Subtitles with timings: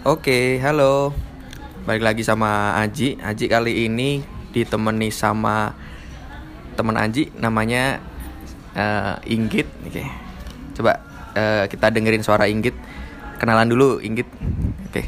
[0.00, 1.12] Oke, halo.
[1.84, 3.20] Balik lagi sama Aji.
[3.20, 5.76] Aji kali ini ditemani sama
[6.72, 8.00] teman Aji namanya
[8.72, 9.68] eh, Inggit.
[9.84, 10.00] Oke.
[10.72, 11.04] Coba
[11.36, 12.72] eh, kita dengerin suara Inggit.
[13.36, 14.24] Kenalan dulu Inggit.
[14.88, 15.04] Oke.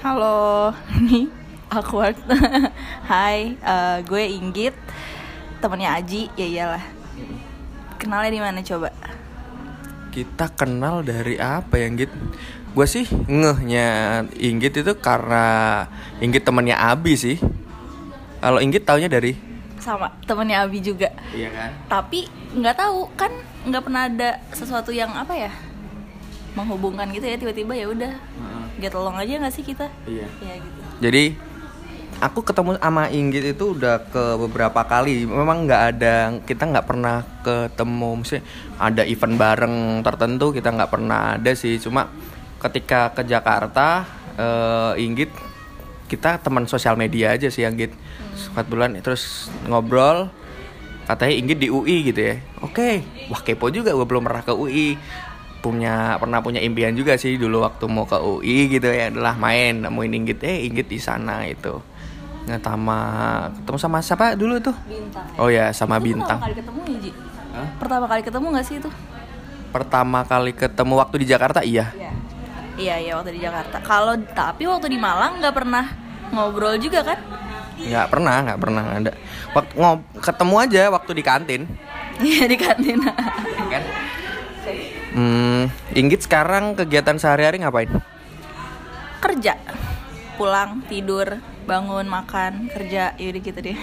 [0.00, 0.72] Halo,
[1.04, 1.28] ini
[1.68, 2.16] awkward.
[3.12, 4.72] Hai, eh, gue Inggit,
[5.60, 6.32] temennya Aji.
[6.32, 6.84] Ya iyalah.
[8.00, 8.88] Kenalnya di mana coba?
[10.08, 12.08] Kita kenal dari apa ya Inggit?
[12.76, 15.86] Gue sih ngehnya Inggit itu karena
[16.22, 17.36] Inggit temannya Abi sih.
[18.38, 19.34] Kalau Inggit taunya dari
[19.78, 21.10] Sama temennya Abi juga.
[21.34, 21.70] Iya kan?
[21.86, 23.30] Tapi nggak tahu kan
[23.66, 25.52] nggak pernah ada sesuatu yang apa ya
[26.56, 28.12] menghubungkan gitu ya tiba-tiba ya udah
[28.82, 29.86] get along aja nggak sih kita?
[30.06, 30.26] Iya.
[30.42, 30.80] Ya gitu.
[30.98, 31.24] Jadi
[32.18, 35.26] aku ketemu sama Inggit itu udah ke beberapa kali.
[35.26, 38.38] Memang nggak ada kita nggak pernah ketemu, mesti
[38.78, 41.78] ada event bareng tertentu kita nggak pernah ada sih.
[41.78, 42.10] Cuma
[42.58, 45.30] ketika ke Jakarta, eh, Inggit
[46.08, 47.92] kita teman sosial media aja sih Inggit.
[48.54, 50.30] Empat bulan terus ngobrol.
[51.06, 52.36] Katanya Inggit di UI gitu ya.
[52.60, 53.00] Oke,
[53.32, 54.98] wah kepo juga gue belum pernah ke UI
[55.58, 59.82] punya pernah punya impian juga sih dulu waktu mau ke UI gitu ya adalah main
[59.82, 61.82] nemuin Inggit eh Inggit di sana itu
[62.46, 62.98] nggak sama
[63.58, 65.26] ketemu sama siapa dulu tuh Bintang.
[65.36, 67.10] oh ya sama Itu bintang Pertama kali ketemu ya Ji?
[67.52, 67.68] Hah?
[67.76, 68.90] Pertama kali ketemu nggak sih itu?
[69.68, 72.07] pertama kali ketemu waktu di Jakarta iya Iya.
[72.78, 73.82] Iya iya waktu di Jakarta.
[73.82, 75.84] Kalau tapi waktu di Malang nggak pernah
[76.30, 77.18] ngobrol juga kan?
[77.78, 79.12] nggak pernah nggak pernah ada.
[79.54, 81.62] Waktu ngob ketemu aja waktu di kantin.
[82.18, 82.98] Iya di kantin.
[83.70, 83.82] kan?
[85.14, 87.90] Hmm, Inggit sekarang kegiatan sehari-hari ngapain?
[89.22, 89.54] Kerja,
[90.34, 93.78] pulang tidur, bangun makan, kerja, yaudah gitu deh.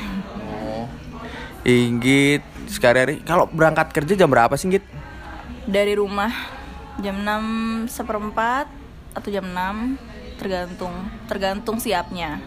[0.67, 0.85] oh.
[1.63, 3.23] Inggit sehari-hari.
[3.23, 4.83] Kalau berangkat kerja jam berapa sih Inggit?
[5.65, 6.31] Dari rumah
[6.99, 8.67] jam 6 seperempat
[9.15, 10.93] atau jam 6 tergantung
[11.25, 12.43] tergantung siapnya.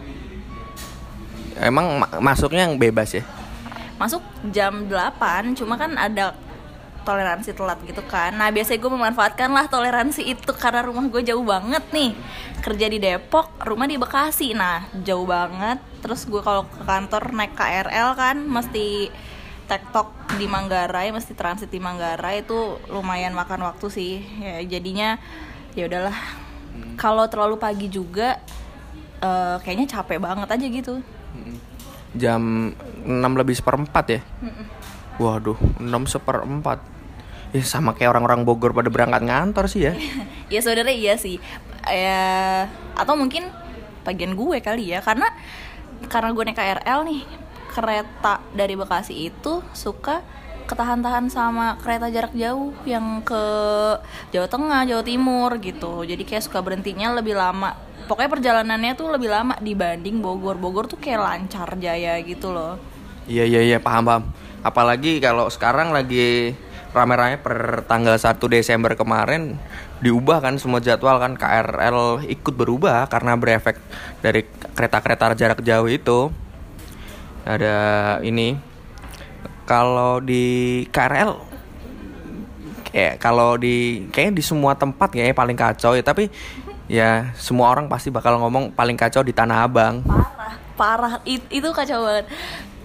[1.59, 3.23] emang ma- masuknya yang bebas ya?
[3.99, 6.31] Masuk jam 8 cuma kan ada
[7.03, 8.31] toleransi telat gitu kan.
[8.37, 12.13] Nah biasanya gue memanfaatkan lah toleransi itu Karena rumah gue jauh banget nih.
[12.61, 14.53] Kerja di Depok, rumah di Bekasi.
[14.53, 15.81] Nah jauh banget.
[16.05, 19.11] Terus gue kalau ke kantor naik KRL kan Mesti
[19.67, 24.13] tektok di Manggarai Mesti transit di Manggarai Itu lumayan makan waktu sih.
[24.39, 25.19] Ya Jadinya
[25.75, 26.15] ya udahlah
[26.99, 28.39] Kalau terlalu pagi juga
[29.19, 30.93] eh, Kayaknya capek banget aja gitu.
[32.17, 32.73] Jam
[33.05, 34.21] 6 lebih seperempat ya?
[35.21, 36.81] Waduh 6 seperempat.
[37.49, 39.93] Ya sama kayak orang-orang Bogor pada berangkat ngantor sih ya.
[40.53, 41.37] Ya sebenarnya iya sih.
[41.85, 42.65] Ya
[42.97, 43.45] atau mungkin
[44.01, 45.05] bagian gue kali ya.
[45.05, 45.29] Karena
[46.09, 47.21] karena gue naik KRL nih
[47.69, 50.25] kereta dari Bekasi itu suka
[50.69, 53.43] ketahan-tahan sama kereta jarak jauh yang ke
[54.29, 56.05] Jawa Tengah, Jawa Timur gitu.
[56.05, 57.73] Jadi kayak suka berhentinya lebih lama.
[58.05, 60.61] Pokoknya perjalanannya tuh lebih lama dibanding Bogor.
[60.61, 62.77] Bogor tuh kayak lancar jaya gitu loh.
[63.29, 64.23] iya iya iya paham paham
[64.65, 66.57] apalagi kalau sekarang lagi
[66.89, 69.61] rame-rame per tanggal 1 Desember kemarin
[70.01, 73.77] diubah kan semua jadwal kan KRL ikut berubah karena berefek
[74.25, 74.41] dari
[74.73, 76.33] kereta-kereta jarak jauh itu
[77.45, 77.77] ada
[78.25, 78.57] ini
[79.69, 81.37] kalau di KRL
[82.89, 86.01] kayak kalau di kayaknya di semua tempat kayaknya paling kacau ya.
[86.01, 86.33] Tapi
[86.89, 90.01] ya semua orang pasti bakal ngomong paling kacau di Tanah Abang.
[90.01, 91.13] Parah parah.
[91.21, 92.25] It- itu kacau banget.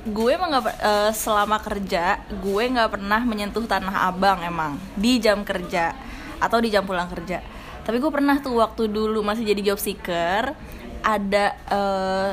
[0.04, 4.76] Gue emang nggak eh, selama kerja gue nggak pernah menyentuh tanah abang emang.
[4.92, 5.96] Di jam kerja
[6.36, 7.40] atau di jam pulang kerja.
[7.88, 10.52] Tapi gue pernah tuh waktu dulu masih jadi job seeker
[11.00, 12.32] ada eh,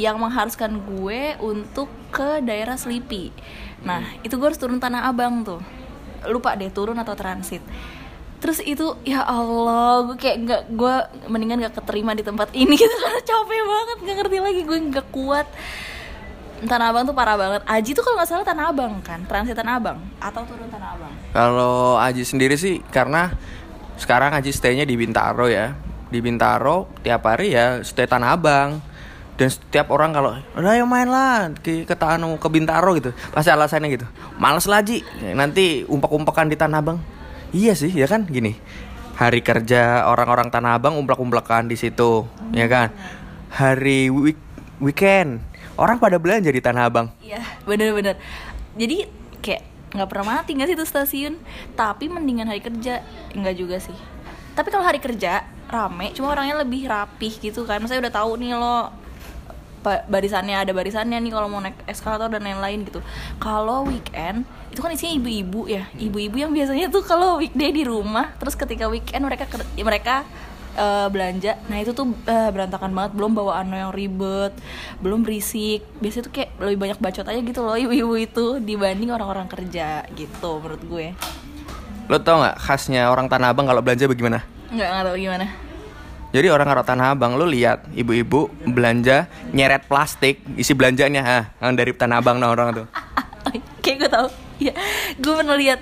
[0.00, 3.28] yang mengharuskan gue untuk ke daerah Sleepy
[3.80, 5.60] nah itu gue harus turun tanah abang tuh.
[6.28, 7.64] Lupa deh turun atau transit.
[8.40, 10.94] Terus itu ya Allah gue kayak nggak gue
[11.28, 15.06] mendingan nggak keterima di tempat ini gitu karena capek banget nggak ngerti lagi gue nggak
[15.12, 15.46] kuat.
[16.60, 17.64] Tanah Abang tuh parah banget.
[17.64, 19.24] Aji tuh kalau nggak salah Tanah Abang kan?
[19.24, 19.96] Transit Tanah Abang?
[20.20, 21.12] Atau turun Tanah Abang?
[21.32, 23.32] Kalau Aji sendiri sih karena
[23.96, 25.72] sekarang Aji stay-nya di Bintaro ya.
[26.12, 28.89] Di Bintaro tiap hari ya stay Tanah Abang.
[29.40, 33.16] Dan setiap orang kalau udah ayo main lah ke ke ke Bintaro gitu.
[33.32, 34.04] Pasti alasannya gitu.
[34.36, 35.00] Males lah Ji.
[35.32, 37.00] Nanti umpak-umpakan di Tanah Abang.
[37.56, 38.60] Iya sih, ya kan gini.
[39.16, 42.92] Hari kerja orang-orang Tanah Abang umplak-umplakan di situ, ya kan.
[43.48, 44.36] Hari week
[44.80, 45.44] weekend
[45.76, 47.08] orang pada belanja di Tanah Abang.
[47.20, 48.16] iya bener-bener
[48.74, 49.08] jadi
[49.40, 49.62] kayak
[49.96, 51.34] nggak pernah mati nggak sih itu stasiun
[51.76, 53.04] tapi mendingan hari kerja
[53.36, 53.96] enggak juga sih
[54.56, 58.56] tapi kalau hari kerja rame cuma orangnya lebih rapih gitu kan saya udah tahu nih
[58.56, 58.90] lo
[59.84, 63.00] barisannya ada barisannya nih kalau mau naik eskalator dan lain-lain gitu.
[63.40, 65.88] Kalau weekend itu kan isinya ibu-ibu ya.
[65.96, 69.48] Ibu-ibu yang biasanya tuh kalau weekday di rumah terus ketika weekend mereka
[69.80, 70.22] mereka
[70.76, 71.58] eh, belanja.
[71.66, 73.12] Nah itu tuh eh, berantakan banget.
[73.16, 74.52] Belum bawaannya yang ribet
[75.00, 75.82] belum berisik.
[75.98, 80.60] Biasanya tuh kayak lebih banyak bacot aja gitu loh ibu-ibu itu dibanding orang-orang kerja gitu
[80.60, 81.06] menurut gue.
[82.10, 84.42] Lo tau nggak khasnya orang Tanah Abang kalau belanja bagaimana?
[84.70, 85.46] nggak nggak tahu gimana
[86.30, 91.74] Jadi orang orang Tanah Abang lo lihat ibu-ibu belanja nyeret plastik isi belanjanya ah yang
[91.74, 92.86] dari Tanah Abang nah orang tuh.
[93.82, 94.28] kayak gue tahu
[94.60, 94.72] ya
[95.16, 95.80] gue pernah lihat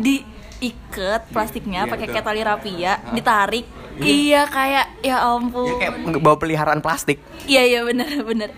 [0.00, 2.14] diikat plastiknya Iya, pakai betul.
[2.14, 3.66] kayak tali rapia ditarik.
[3.96, 4.42] Iya.
[4.46, 5.70] Kayak ya ampun.
[5.70, 7.22] Ya kayak bawa peliharaan plastik.
[7.46, 8.50] iya iya bener bener.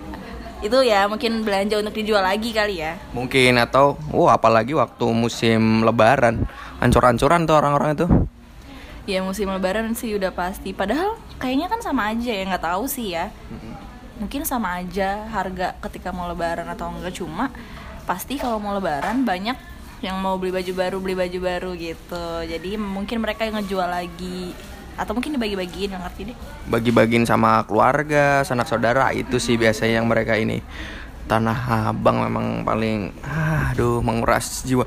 [0.59, 2.99] Itu ya mungkin belanja untuk dijual lagi kali ya.
[3.13, 6.49] Mungkin atau wah apalagi waktu musim lebaran.
[6.81, 8.07] Ancur-ancuran tuh orang-orang itu.
[9.09, 10.77] Ya musim lebaran sih udah pasti.
[10.77, 13.33] Padahal kayaknya kan sama aja ya nggak tahu sih ya.
[14.21, 17.49] Mungkin sama aja harga ketika mau lebaran atau enggak cuma
[18.05, 19.57] pasti kalau mau lebaran banyak
[20.05, 22.27] yang mau beli baju baru beli baju baru gitu.
[22.45, 24.53] Jadi mungkin mereka yang ngejual lagi.
[24.99, 26.37] Atau mungkin dibagi-bagiin nggak ngerti deh.
[26.69, 30.61] Bagi-bagiin sama keluarga, sanak saudara itu sih biasanya yang mereka ini.
[31.31, 34.85] Tanah Abang memang paling aduh menguras jiwa.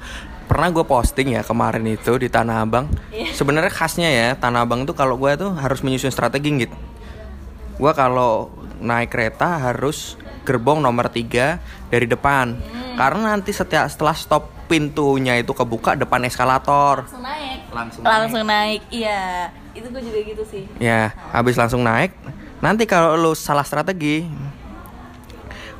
[0.51, 2.91] Pernah gue posting ya kemarin itu di Tanah Abang.
[3.07, 3.31] Iya.
[3.31, 6.75] Sebenarnya khasnya ya Tanah Abang tuh kalau gue tuh harus menyusun strategi gitu.
[7.79, 8.51] Gue kalau
[8.83, 12.59] naik kereta harus gerbong nomor 3 dari depan.
[12.99, 17.07] Karena nanti setiap setelah stop pintunya itu kebuka depan eskalator.
[17.07, 22.11] langsung naik Langsung langsung naik iya itu gue juga gitu sih Ya, habis langsung naik.
[22.59, 24.27] Nanti kalau lu salah strategi,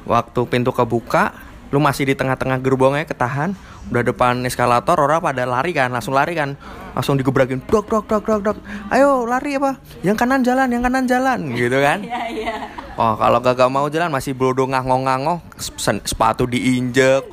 [0.08, 1.36] waktu pintu kebuka,
[1.72, 3.56] lu masih di tengah-tengah gerbongnya ketahan,
[3.88, 6.60] udah depan eskalator, orang pada lari kan, langsung lari kan,
[6.92, 8.58] langsung digebrakin, dok dok dok dok dok,
[8.92, 9.80] ayo lari apa?
[10.04, 12.04] Yang kanan jalan, yang kanan jalan, gitu kan?
[12.08, 12.56] iya iya.
[13.00, 15.40] Oh, kalau gak mau jalan masih blodo ngangong-ngangong,
[15.80, 17.24] sen- sepatu diinjek,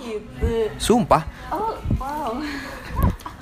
[0.78, 1.26] sumpah.
[1.50, 1.74] oh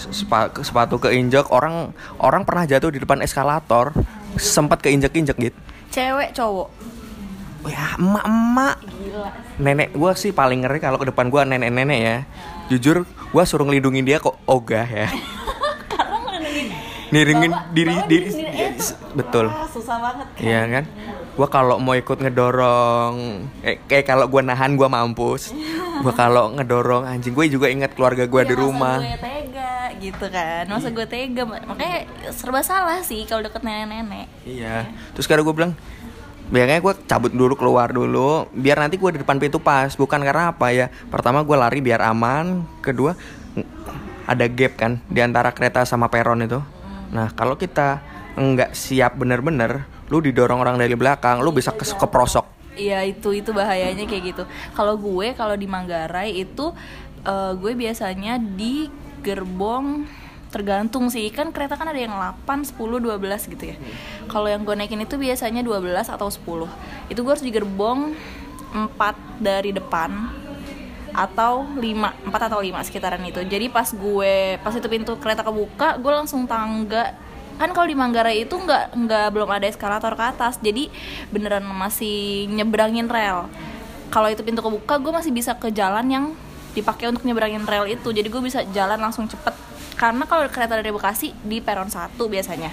[0.07, 1.91] Sepa- sepatu keinjek orang
[2.23, 3.91] orang pernah jatuh di depan eskalator
[4.39, 5.59] sempat keinjek-injek gitu
[5.91, 6.69] cewek cowok
[7.67, 8.77] ya emak-emak.
[8.83, 12.17] Gila nenek gua sih paling ngeri kalau ke depan gua nenek-nenek ya.
[12.67, 15.09] Jujur gua suruh ngelindungin dia kok ogah ya.
[17.07, 18.29] Niringin diri diri
[18.75, 19.47] tuh, betul.
[19.47, 20.27] Wah, susah banget.
[20.35, 20.85] Kan Iya kan?
[21.39, 23.15] Gua kalau mau ikut ngedorong
[23.63, 25.55] eh, kayak kalau gua nahan gua mampus.
[26.03, 28.99] Gua kalau ngedorong anjing gue juga ingat keluarga gua Ya, di masa rumah.
[28.99, 30.65] gue tega gitu kan.
[30.67, 31.99] Masa gue tega makanya
[32.35, 34.27] serba salah sih kalau deket nenek-nenek.
[34.43, 34.91] Iya.
[35.15, 35.73] Terus sekarang gue bilang,
[36.47, 39.91] biasanya gue cabut dulu keluar dulu, biar nanti gue di depan pintu pas.
[39.95, 40.87] Bukan karena apa ya?
[41.11, 42.63] Pertama gue lari biar aman.
[42.83, 43.15] Kedua
[44.27, 46.59] ada gap kan di antara kereta sama peron itu.
[47.15, 48.03] Nah kalau kita
[48.37, 52.45] nggak siap bener-bener, lu didorong orang dari belakang, lu bisa kes- keprosok.
[52.77, 54.43] Iya itu itu bahayanya kayak gitu.
[54.77, 56.77] Kalau gue kalau di Manggarai itu
[57.25, 58.93] eh, gue biasanya di
[59.25, 60.05] gerbong
[60.51, 63.77] tergantung sih kan kereta kan ada yang 8, 10, 12 gitu ya.
[64.31, 67.13] Kalau yang gue naikin itu biasanya 12 atau 10.
[67.13, 68.15] Itu gue harus di gerbong
[68.73, 70.11] 4 dari depan
[71.17, 73.41] atau 5, 4 atau 5 sekitaran itu.
[73.45, 77.27] Jadi pas gue pas itu pintu kereta kebuka, gue langsung tangga
[77.57, 80.93] kan kalau di Manggarai itu nggak nggak belum ada eskalator ke atas jadi
[81.33, 83.49] beneran masih nyebrangin rel
[84.13, 86.25] kalau itu pintu kebuka gue masih bisa ke jalan yang
[86.77, 89.57] dipakai untuk nyebrangin rel itu jadi gue bisa jalan langsung cepet
[89.97, 92.71] karena kalau kereta dari Bekasi di peron 1 biasanya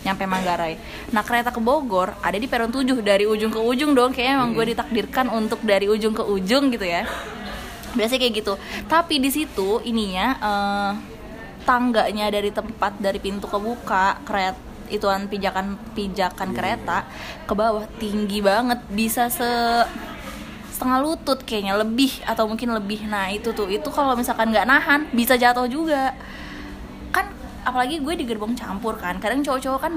[0.00, 0.80] nyampe Manggarai.
[1.12, 4.16] Nah kereta ke Bogor ada di peron 7 dari ujung ke ujung dong.
[4.16, 7.04] Kayaknya emang gue ditakdirkan untuk dari ujung ke ujung gitu ya.
[7.92, 8.54] Biasanya kayak gitu.
[8.88, 10.92] Tapi di situ ininya eh,
[11.68, 17.06] tangganya dari tempat dari pintu kebuka kereta ituan pijakan pijakan kereta
[17.46, 18.80] ke bawah tinggi banget.
[18.88, 19.50] Bisa se
[20.72, 23.04] setengah lutut kayaknya lebih atau mungkin lebih.
[23.04, 23.68] Nah itu tuh.
[23.68, 26.16] Itu kalau misalkan nggak nahan bisa jatuh juga
[27.10, 27.26] kan
[27.60, 29.94] apalagi gue di gerbong campur kan kadang cowok-cowok kan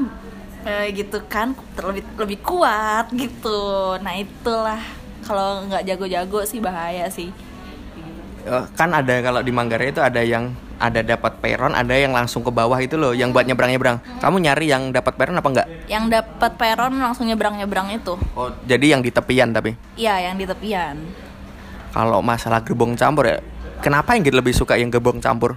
[0.63, 3.62] eh, gitu kan terlebih lebih kuat gitu
[4.00, 4.82] nah itulah
[5.22, 7.32] kalau nggak jago-jago sih bahaya sih
[8.43, 12.43] Eh, kan ada kalau di Manggarai itu ada yang ada dapat peron, ada yang langsung
[12.43, 14.03] ke bawah itu loh, yang buat nyebrang-nyebrang.
[14.20, 15.67] Kamu nyari yang dapat peron apa enggak?
[15.88, 19.79] yang dapat peron langsung nyebrang-nyebrang itu Oh, jadi yang di tepian tapi.
[19.96, 21.00] iya yang di tepian
[21.96, 23.39] Kalau masalah gerbong campur ya,
[23.79, 25.55] kenapa yang lebih suka yang gerbong campur?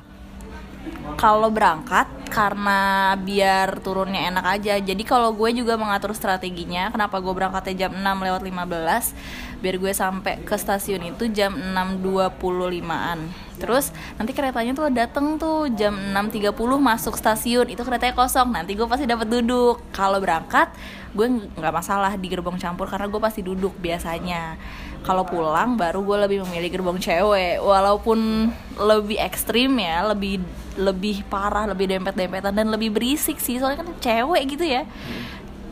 [1.17, 4.75] Kalau berangkat karena biar turunnya enak aja.
[4.77, 9.93] Jadi kalau gue juga mengatur strateginya kenapa gue berangkatnya jam 6 lewat 15 biar gue
[9.97, 13.89] sampai ke stasiun itu jam 6.25an terus
[14.21, 19.09] nanti keretanya tuh dateng tuh jam 6.30 masuk stasiun itu keretanya kosong nanti gue pasti
[19.09, 19.81] dapat duduk.
[19.97, 20.69] Kalau berangkat
[21.17, 24.61] gue nggak masalah di gerbong campur karena gue pasti duduk biasanya
[25.07, 27.63] kalau pulang baru gue lebih memilih gerbong cewek.
[27.63, 30.43] Walaupun lebih ekstrim ya lebih
[30.77, 33.63] lebih parah lebih dempet dempetan dan lebih berisik sih.
[33.63, 34.83] Soalnya kan cewek gitu ya.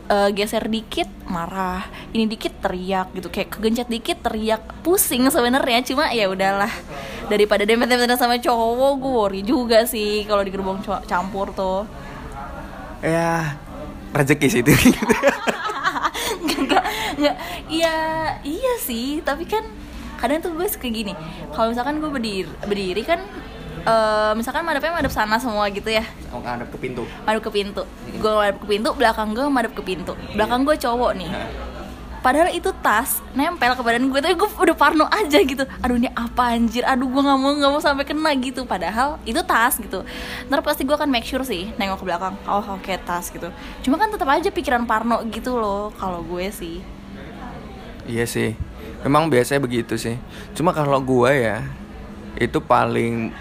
[0.06, 1.82] Eh, geser dikit marah.
[2.14, 3.26] Ini dikit teriak gitu.
[3.26, 4.62] Kayak kegencet dikit teriak.
[4.86, 5.82] Pusing sebenarnya.
[5.82, 6.70] Cuma ya udahlah.
[7.26, 10.78] Daripada dempet dempetan sama cowok gue worry juga sih kalau di gerbong
[11.10, 11.82] campur tuh.
[13.02, 13.58] Ya
[14.14, 14.70] rezeki sih itu
[16.44, 16.84] nggak nggak
[17.18, 17.36] nggak
[17.72, 17.96] iya
[18.44, 19.24] iya sih.
[19.24, 19.64] Tapi kan
[20.20, 21.16] kadang tuh gue suka gini.
[21.50, 23.20] Kalau misalkan gue berdiri berdiri kan
[23.84, 26.04] eh, misalkan madepnya madep sana semua gitu ya.
[26.30, 27.02] Oh ngadep ke pintu.
[27.24, 27.82] Madep ke pintu.
[28.20, 30.12] Gue madep ke pintu belakang gue madep ke pintu.
[30.36, 31.32] Belakang gue cowok nih
[32.24, 35.68] padahal itu tas nempel ke badan gue tapi gue udah parno aja gitu.
[35.84, 36.80] Aduh ini apa anjir?
[36.88, 38.64] Aduh gue nggak mau nggak mau sampai kena gitu.
[38.64, 40.00] Padahal itu tas gitu.
[40.48, 42.32] Ntar pasti gue akan make sure sih nengok ke belakang.
[42.48, 43.52] Oh oke tas gitu.
[43.84, 46.80] Cuma kan tetap aja pikiran parno gitu loh kalau gue sih.
[48.04, 48.52] Iya sih,
[49.00, 50.20] memang biasanya begitu sih.
[50.52, 51.64] Cuma kalau gua ya,
[52.36, 53.32] itu paling,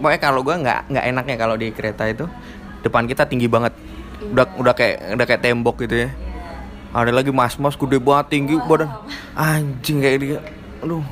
[0.00, 2.24] pokoknya kalau gua nggak nggak enaknya kalau di kereta itu
[2.80, 3.76] depan kita tinggi banget,
[4.32, 6.27] udah udah kayak udah kayak tembok gitu ya.
[6.88, 8.88] Ada lagi mas-mas gede banget tinggi badan,
[9.36, 10.38] anjing kayak dia,
[10.80, 11.04] aduh.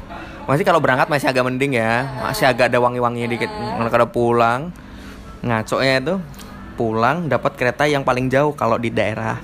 [0.47, 3.50] Masih kalau berangkat masih agak mending ya, masih agak ada wangi-wanginya dikit.
[3.90, 4.71] Kalau pulang,
[5.42, 6.14] ngaconya itu
[6.78, 9.40] pulang dapat kereta yang paling jauh kalau di daerah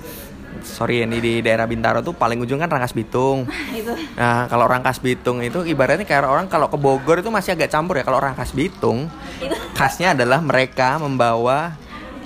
[0.63, 3.49] sorry ini di daerah Bintaro tuh paling ujung kan Rangkas Bitung.
[3.79, 3.93] itu.
[4.15, 7.99] Nah kalau Rangkas Bitung itu ibaratnya kayak orang kalau ke Bogor itu masih agak campur
[7.99, 8.05] ya.
[8.07, 9.11] Kalau Rangkas Bitung
[9.43, 9.57] itu.
[9.75, 11.75] khasnya adalah mereka membawa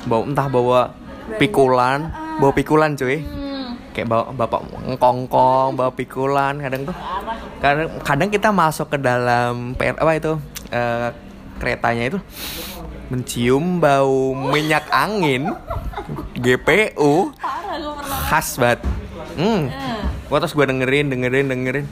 [0.04, 0.80] bawa entah bawa
[1.40, 3.24] pikulan, bawa pikulan cuy.
[3.96, 4.60] Kayak bawa bapak
[4.92, 6.96] ngkongkong, bawa pikulan kadang tuh.
[7.64, 10.36] Kadang kadang kita masuk ke dalam per, apa itu
[10.68, 11.08] eh,
[11.56, 12.18] keretanya itu
[13.08, 15.48] mencium bau minyak angin
[16.36, 17.32] GPU
[18.28, 18.84] khas banget.
[19.40, 19.72] Hmm.
[19.72, 21.86] Eh, Gua terus gue dengerin, dengerin, dengerin.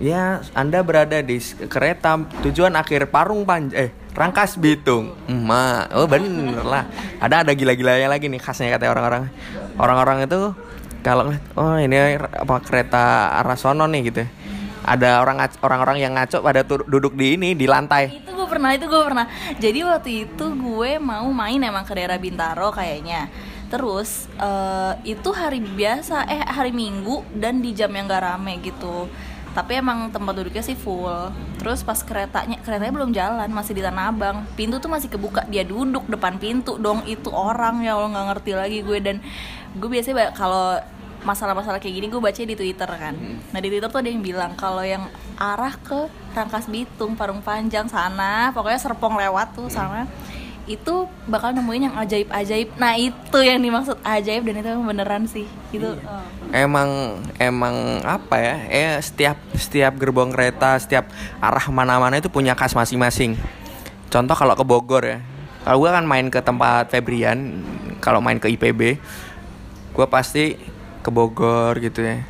[0.00, 1.36] Ya, Anda berada di
[1.68, 5.12] kereta tujuan akhir Parung Panjang, eh Rangkas Bitung.
[5.28, 6.88] Ma, oh bener lah.
[7.20, 9.28] Ada ada gila-gilanya lagi nih khasnya kata orang-orang.
[9.76, 10.56] Orang-orang itu
[11.02, 14.22] kalau oh ini apa kereta arah sono nih gitu.
[14.24, 14.28] ya.
[14.82, 18.10] Ada orang orang-orang yang ngaco pada duduk di ini di lantai.
[18.10, 19.26] itu gue pernah itu gue pernah
[19.62, 23.30] jadi waktu itu gue mau main emang ke daerah Bintaro kayaknya
[23.72, 29.08] terus eh, itu hari biasa eh hari Minggu dan di jam yang gak rame gitu
[29.52, 31.28] tapi emang tempat duduknya sih full
[31.60, 35.60] terus pas keretanya keretanya belum jalan masih di Tanah Abang pintu tuh masih kebuka dia
[35.60, 39.16] duduk depan pintu dong itu orang ya Allah nggak ngerti lagi gue dan
[39.76, 40.76] gue biasanya kalau
[41.22, 43.14] masalah-masalah kayak gini gue baca di Twitter kan.
[43.54, 45.06] Nah di Twitter tuh ada yang bilang kalau yang
[45.38, 50.10] arah ke Rangkas Bitung, Parung Panjang sana, pokoknya Serpong lewat tuh sana,
[50.66, 52.74] itu bakal nemuin yang ajaib-ajaib.
[52.78, 55.46] Nah itu yang dimaksud ajaib dan itu beneran sih.
[55.70, 55.94] Itu.
[55.94, 56.26] oh.
[56.50, 58.54] Emang emang apa ya?
[58.68, 61.06] Eh setiap setiap gerbong kereta, setiap
[61.38, 63.38] arah mana-mana itu punya khas masing-masing.
[64.10, 65.18] Contoh kalau ke Bogor ya.
[65.62, 67.62] Kalau gue kan main ke tempat Febrian,
[68.02, 68.98] kalau main ke IPB,
[69.92, 70.56] gue pasti
[71.04, 72.24] ke Bogor gitu ya.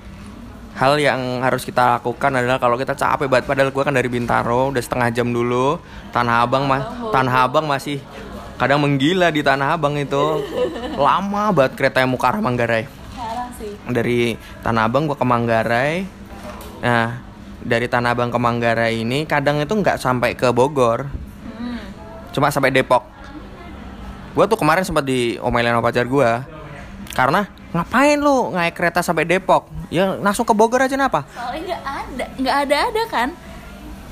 [0.72, 4.72] Hal yang harus kita lakukan adalah kalau kita capek banget, padahal gue kan dari Bintaro,
[4.72, 5.76] udah setengah jam dulu,
[6.10, 8.00] Tanah Abang mas, Tanah Abang masih
[8.56, 10.40] kadang menggila di Tanah Abang itu,
[10.96, 12.84] lama banget kereta yang mau ke arah Manggarai
[13.90, 16.08] dari Tanah Abang gua ke Manggarai.
[16.82, 17.20] Nah,
[17.62, 21.06] dari Tanah Abang ke Manggarai ini kadang itu nggak sampai ke Bogor,
[21.58, 21.84] Hmm.
[22.32, 23.04] cuma sampai Depok.
[24.32, 26.48] Gua tuh kemarin sempat diomelin sama pacar gua
[27.12, 29.68] karena ngapain lu naik kereta sampai Depok?
[29.88, 31.24] Ya langsung ke Bogor aja kenapa?
[31.28, 33.28] Soalnya nggak ada, nggak ada ada kan?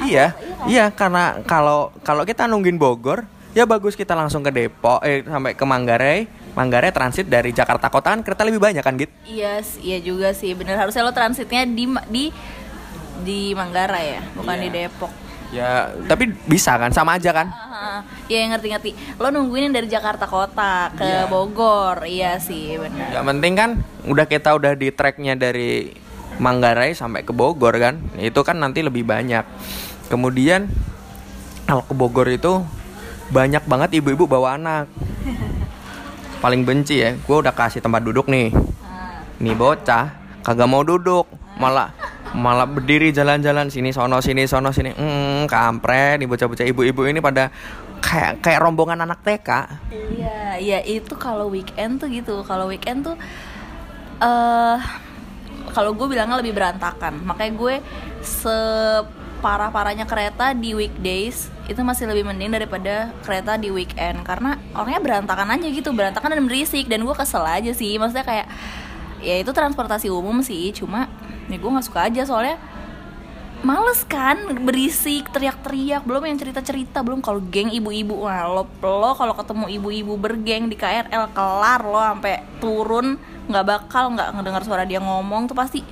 [0.01, 0.33] Iya,
[0.65, 5.53] iya karena kalau kalau kita nungguin Bogor, ya bagus kita langsung ke Depok, eh sampai
[5.53, 6.25] ke Manggarai.
[6.51, 9.13] Manggarai transit dari Jakarta Kota kan kereta lebih banyak kan, Git?
[9.23, 10.51] Iya, s- iya juga sih.
[10.53, 12.25] Bener harusnya lo transitnya di di
[13.21, 14.65] di Manggarai ya, bukan Iya.
[14.65, 15.13] di Depok.
[15.51, 17.51] Ya, tapi bisa kan, sama aja kan?
[18.31, 18.95] Iya ngerti-ngerti.
[19.19, 21.27] Lo nungguin dari Jakarta Kota ke Iya.
[21.27, 22.07] Bogor.
[22.07, 23.11] Iya sih, benar.
[23.11, 23.71] Yang penting kan
[24.07, 25.91] udah kita udah di tracknya dari
[26.39, 29.43] Manggarai sampai ke Bogor kan, itu kan nanti lebih banyak.
[30.07, 30.71] Kemudian
[31.67, 32.63] kalau ke Bogor itu
[33.29, 34.87] banyak banget ibu-ibu bawa anak.
[36.43, 38.55] Paling benci ya, gue udah kasih tempat duduk nih.
[39.37, 41.29] Nih bocah kagak mau duduk,
[41.61, 41.93] malah
[42.35, 44.95] malah berdiri jalan-jalan sini sono sini sono sini.
[44.95, 47.51] Hmm, kampret nih bocah-bocah ibu-ibu ini pada
[48.01, 49.51] kayak kayak rombongan anak TK.
[49.91, 52.43] Iya, iya itu kalau weekend tuh gitu.
[52.47, 53.17] Kalau weekend tuh
[54.21, 54.79] eh
[55.71, 57.23] kalau gue bilangnya lebih berantakan.
[57.23, 57.75] Makanya gue
[58.23, 65.55] separah-parahnya kereta di weekdays itu masih lebih mending daripada kereta di weekend karena orangnya berantakan
[65.55, 67.95] aja gitu, berantakan dan berisik dan gue kesel aja sih.
[67.95, 68.47] Maksudnya kayak
[69.23, 71.07] ya itu transportasi umum sih, cuma
[71.51, 72.57] ya gue nggak suka aja soalnya
[73.61, 77.21] males kan berisik teriak-teriak belum yang cerita-cerita belum.
[77.21, 82.41] Kalau geng ibu-ibu wah lo, lo kalau ketemu ibu-ibu bergeng di KRL kelar lo sampai
[82.57, 85.85] turun nggak bakal nggak ngedengar suara dia ngomong tuh pasti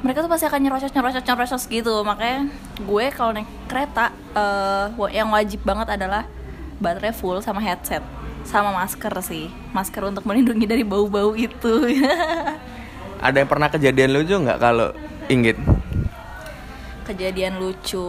[0.00, 1.94] mereka tuh pasti akan nyerocos nyerocos nyerocos gitu.
[2.00, 2.48] Makanya
[2.80, 4.08] gue kalau naik kereta
[4.96, 6.24] wa- yang wajib banget adalah
[6.80, 8.02] baterai full sama headset
[8.42, 9.52] sama masker sih.
[9.76, 11.86] Masker untuk melindungi dari bau-bau itu
[13.22, 14.90] Ada yang pernah kejadian lucu nggak kalau
[15.30, 15.56] Inggit?
[17.02, 18.02] kejadian lucu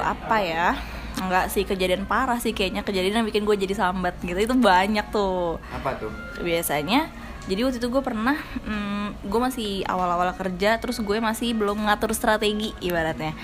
[0.00, 0.68] apa ya?
[1.14, 2.84] Enggak sih kejadian parah sih kayaknya.
[2.84, 4.36] Kejadian yang bikin gue jadi sambat gitu.
[4.36, 5.58] Itu banyak tuh.
[5.72, 6.12] Apa tuh?
[6.34, 7.06] biasanya
[7.46, 12.12] jadi waktu itu gue pernah mm, gue masih awal-awal kerja terus gue masih belum ngatur
[12.16, 13.34] strategi ibaratnya.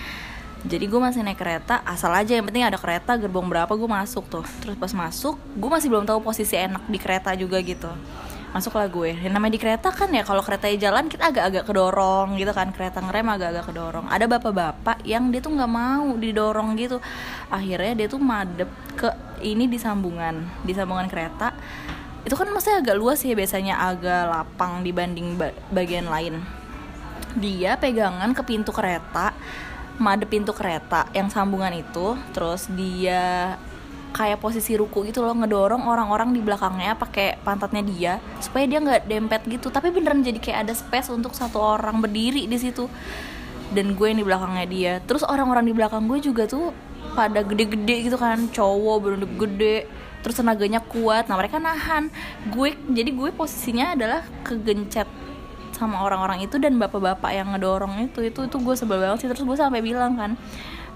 [0.60, 2.36] Jadi gue masih naik kereta asal aja.
[2.36, 4.44] Yang penting ada kereta gerbong berapa gue masuk tuh.
[4.60, 7.88] Terus pas masuk gue masih belum tahu posisi enak di kereta juga gitu
[8.50, 12.50] masuklah gue yang namanya di kereta kan ya kalau keretanya jalan kita agak-agak kedorong gitu
[12.50, 12.74] kan.
[12.74, 14.06] Kereta ngerem agak-agak kedorong.
[14.10, 16.98] Ada bapak-bapak yang dia tuh nggak mau didorong gitu.
[17.48, 19.08] Akhirnya dia tuh madep ke
[19.40, 21.54] ini di sambungan di sambungan kereta.
[22.26, 26.42] Itu kan maksudnya agak luas ya biasanya agak lapang dibanding ba- bagian lain.
[27.38, 29.32] Dia pegangan ke pintu kereta
[30.00, 33.54] madep pintu kereta yang sambungan itu terus dia
[34.10, 38.12] kayak posisi ruku gitu loh ngedorong orang-orang di belakangnya pakai pantatnya dia
[38.42, 39.70] supaya dia nggak dempet gitu.
[39.70, 42.90] Tapi beneran jadi kayak ada space untuk satu orang berdiri di situ.
[43.70, 44.92] Dan gue yang di belakangnya dia.
[45.06, 46.74] Terus orang-orang di belakang gue juga tuh
[47.14, 49.76] pada gede-gede gitu kan cowok bener gede
[50.20, 51.30] terus tenaganya kuat.
[51.30, 52.10] Nah mereka nahan.
[52.50, 55.06] Gue jadi gue posisinya adalah kegencet
[55.70, 59.28] sama orang-orang itu dan bapak-bapak yang ngedorong itu itu itu gue sebel banget sih.
[59.30, 60.34] Terus gue sampai bilang kan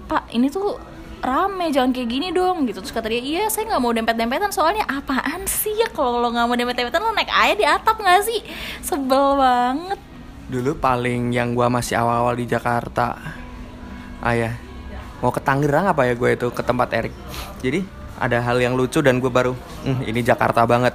[0.05, 0.77] pak ini tuh
[1.25, 2.79] rame jangan kayak gini dong gitu.
[2.79, 6.45] Terus kata dia iya saya nggak mau dempet-dempetan soalnya apaan sih ya kalau lo nggak
[6.45, 8.39] mau dempet-dempetan lo naik aja di atap nggak sih?
[8.79, 9.99] Sebel banget.
[10.45, 13.17] Dulu paling yang gua masih awal-awal di Jakarta
[14.21, 14.53] Ayah
[15.17, 17.15] Mau ke Tangerang apa ya gue itu ke tempat Erik
[17.65, 17.81] Jadi
[18.21, 20.93] ada hal yang lucu dan gue baru "Hmm, Ini Jakarta banget.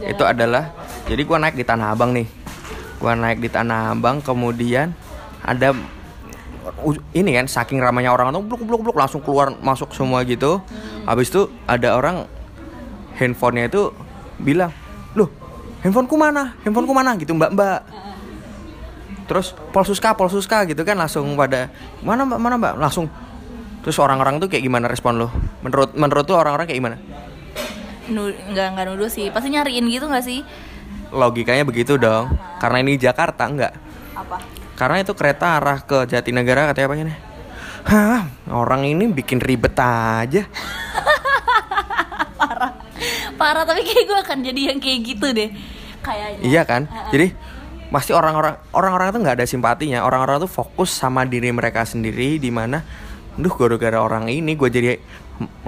[0.00, 0.72] Itu adalah
[1.12, 2.24] Jadi gua naik di Tanah Abang nih.
[2.96, 4.96] Gua naik di Tanah Abang Kemudian
[5.44, 5.76] ada
[7.14, 10.62] ini kan saking ramainya orang tuh bluk bluk bluk langsung keluar masuk semua gitu.
[11.06, 12.26] Habis itu ada orang
[13.16, 13.90] handphonenya itu
[14.36, 14.70] bilang
[15.16, 15.30] loh
[15.80, 16.54] handphoneku mana?
[16.62, 17.14] Handphoneku mana?
[17.16, 17.80] Gitu mbak mbak.
[19.26, 21.70] Terus polsuska polsuska gitu kan langsung pada
[22.02, 22.74] mana mbak mana mbak?
[22.78, 23.06] Langsung
[23.82, 25.30] terus orang-orang tuh kayak gimana respon lo
[25.62, 26.96] menurut menurut tuh orang-orang kayak gimana?
[28.10, 29.30] Nu- nggak nggak nuduh sih.
[29.30, 30.42] Pasti nyariin gitu nggak sih?
[31.14, 32.34] Logikanya begitu dong.
[32.58, 33.74] Karena ini Jakarta enggak
[34.16, 37.14] apa karena itu kereta arah ke Jatinegara katanya apa ini
[37.86, 40.42] Hah, orang ini bikin ribet aja.
[43.38, 45.50] parah tapi kayak gue akan jadi yang kayak gitu deh
[46.02, 46.82] kayaknya Iya kan?
[47.14, 47.30] Jadi
[47.86, 49.98] pasti orang-orang orang-orang itu nggak ada simpatinya.
[50.02, 52.82] Orang-orang tuh fokus sama diri mereka sendiri di mana
[53.36, 54.96] duh gara-gara orang ini gue jadi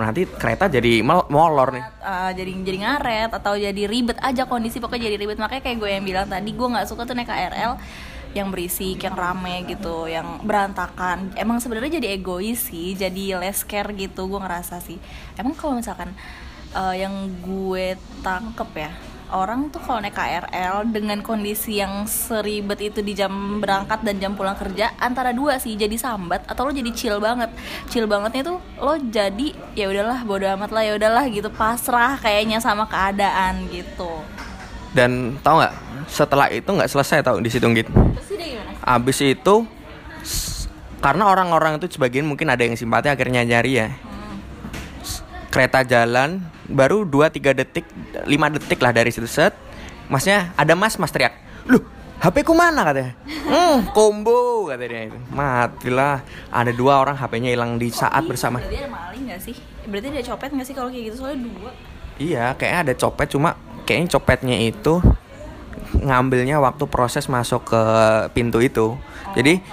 [0.01, 1.85] nanti kereta jadi molor nih.
[2.01, 5.91] Uh, jadi jadi ngaret atau jadi ribet aja kondisi pokoknya jadi ribet makanya kayak gue
[5.93, 7.73] yang bilang tadi gue nggak suka tuh naik KRL
[8.37, 11.33] yang berisik yang rame gitu yang berantakan.
[11.37, 15.01] Emang sebenarnya jadi egois sih jadi less care gitu gue ngerasa sih.
[15.41, 16.13] Emang kalau misalkan
[16.77, 18.93] uh, yang gue tangkep ya
[19.29, 24.33] orang tuh kalau naik KRL dengan kondisi yang seribet itu di jam berangkat dan jam
[24.33, 27.53] pulang kerja antara dua sih jadi sambat atau lo jadi chill banget.
[27.93, 31.53] Chill bangetnya tuh lo jadi ya udahlah bodo amat lah ya udahlah gitu.
[31.53, 34.38] Pasrah kayaknya sama keadaan gitu
[34.93, 35.75] Dan tahu nggak?
[36.09, 37.93] Setelah itu nggak selesai tahu di situ gitu.
[38.81, 39.55] Abis itu
[40.99, 43.89] karena orang-orang itu sebagian mungkin ada yang simpati akhirnya nyari ya.
[45.49, 47.85] Kereta jalan baru 2 3 detik,
[48.25, 49.57] 5 detik lah dari situ set.
[50.09, 51.37] Masnya ada Mas, Mas teriak.
[51.69, 51.85] Loh,
[52.21, 53.13] HP ku mana katanya?
[53.49, 55.19] Hmm, combo katanya itu.
[55.29, 56.25] Matilah.
[56.49, 58.61] Ada dua orang HP-nya hilang di saat Ih, bersama.
[58.61, 59.57] berarti ada maling gak sih
[59.89, 61.71] berarti ada copet gak sih kalau kayak gitu soalnya dua
[62.19, 63.51] Iya, kayaknya ada copet cuma
[63.89, 65.01] kayaknya copetnya itu
[66.05, 67.83] ngambilnya waktu proses masuk ke
[68.37, 69.01] pintu itu.
[69.33, 69.65] Jadi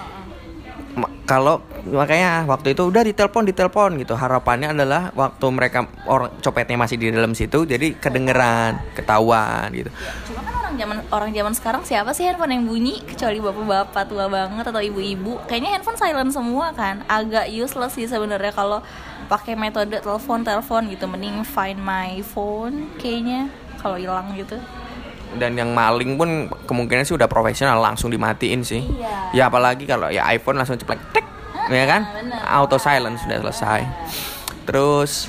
[0.96, 4.16] ma- kalau makanya waktu itu udah ditelepon ditelepon gitu.
[4.16, 9.92] Harapannya adalah waktu mereka orang copetnya masih di dalam situ jadi kedengeran, ketahuan gitu.
[10.26, 14.26] cuma kan orang zaman orang zaman sekarang siapa sih handphone yang bunyi kecuali bapak-bapak tua
[14.26, 18.82] banget atau ibu-ibu kayaknya handphone silent semua kan agak useless sih sebenarnya kalau
[19.26, 23.46] pakai metode telepon telepon gitu mending find my phone kayaknya
[23.86, 24.58] kalau hilang gitu
[25.38, 28.82] Dan yang maling pun kemungkinan sih udah profesional langsung dimatiin sih.
[28.82, 29.30] Iya.
[29.36, 31.26] Ya apalagi kalau ya iPhone langsung ceplek tek,
[31.68, 32.08] ya kan?
[32.08, 32.40] bener.
[32.46, 33.80] Auto silence sudah selesai.
[34.64, 35.28] Terus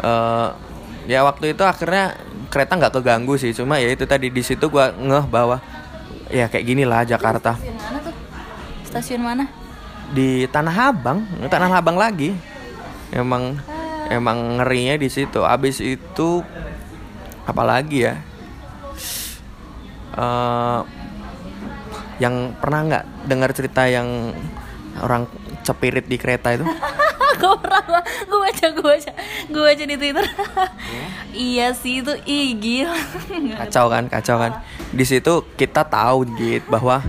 [0.00, 0.48] eh
[1.06, 2.16] ya waktu itu akhirnya
[2.50, 5.62] kereta nggak keganggu sih, cuma ya itu tadi di situ gua ngeh bahwa
[6.32, 7.54] ya kayak gini lah Jakarta.
[7.54, 8.14] stasiun mana tuh
[8.88, 9.44] stasiun mana
[10.10, 12.34] di Tanah Abang, Tanah Abang lagi.
[13.14, 13.54] Emang
[14.10, 15.46] emang ngerinya di situ.
[15.46, 16.42] Abis itu
[17.50, 18.14] apalagi ya?
[20.14, 20.80] Eh,
[22.20, 24.34] yang pernah nggak dengar cerita yang
[25.00, 25.26] orang
[25.64, 26.64] cepirit di kereta itu?
[27.40, 29.12] gue pernah gue baca gue baca
[29.48, 30.26] gue baca di twitter.
[31.32, 31.72] Iya?
[31.72, 32.98] Sih itu ih gila.
[33.64, 34.52] Kacau kan kacau kan.
[34.92, 37.00] Di situ kita tahu gitu bahwa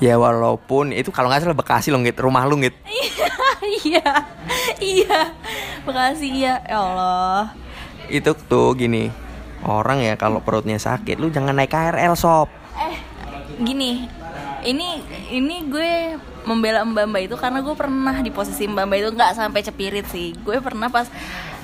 [0.00, 2.76] ya walaupun itu kalau nggak salah Bekasi lo gitu rumah lu gitu
[3.88, 4.04] iya
[4.76, 5.32] iya
[5.88, 6.54] makasih iya.
[6.64, 7.52] Ya Allah.
[8.06, 9.25] Itu tuh gini
[9.66, 12.48] orang ya kalau perutnya sakit lu jangan naik KRL sob.
[12.78, 12.96] Eh
[13.60, 14.06] gini.
[14.66, 14.88] Ini
[15.30, 19.32] ini gue membela mbak mbak itu karena gue pernah di posisi mbak mbak itu nggak
[19.34, 20.34] sampai cepirit sih.
[20.42, 21.06] Gue pernah pas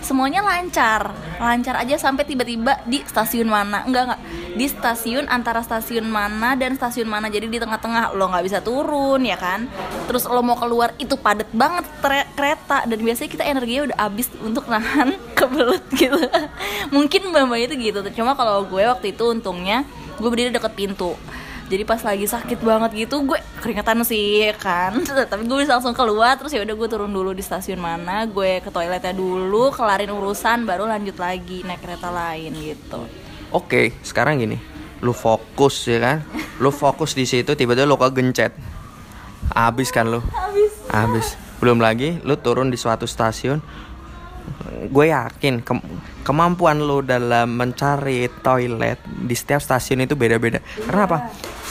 [0.02, 1.14] semuanya lancar.
[1.38, 3.86] Lancar aja sampai tiba-tiba di stasiun mana.
[3.86, 4.20] Enggak enggak.
[4.52, 7.32] Di stasiun antara stasiun mana dan stasiun mana.
[7.32, 9.70] Jadi di tengah-tengah lo nggak bisa turun ya kan?
[10.10, 11.86] Terus lo mau keluar itu padet banget
[12.34, 12.84] kereta.
[12.84, 16.20] Dan biasanya kita energinya udah habis untuk nahan kebelet gitu.
[16.90, 17.98] Mungkin mbak itu gitu.
[18.18, 19.86] Cuma kalau gue waktu itu untungnya
[20.20, 21.16] gue berdiri deket pintu.
[21.72, 24.98] Jadi pas lagi sakit banget gitu gue keringetan sih kan.
[25.31, 28.59] Tapi gue bisa langsung keluar terus ya udah gue turun dulu di stasiun mana gue
[28.59, 33.07] ke toiletnya dulu kelarin urusan baru lanjut lagi naik kereta lain gitu.
[33.55, 34.59] Oke sekarang gini.
[34.98, 36.16] Lu fokus ya kan?
[36.59, 38.51] Lu fokus di situ tiba-tiba lu kegencet.
[39.55, 40.18] Habis kan lu?
[40.35, 40.72] Habis.
[40.90, 41.27] Habis.
[41.62, 43.62] Belum lagi lu turun di suatu stasiun.
[44.90, 45.87] Gue yakin ke-
[46.27, 50.59] kemampuan lu dalam mencari toilet di setiap stasiun itu beda-beda.
[50.59, 51.18] Karena apa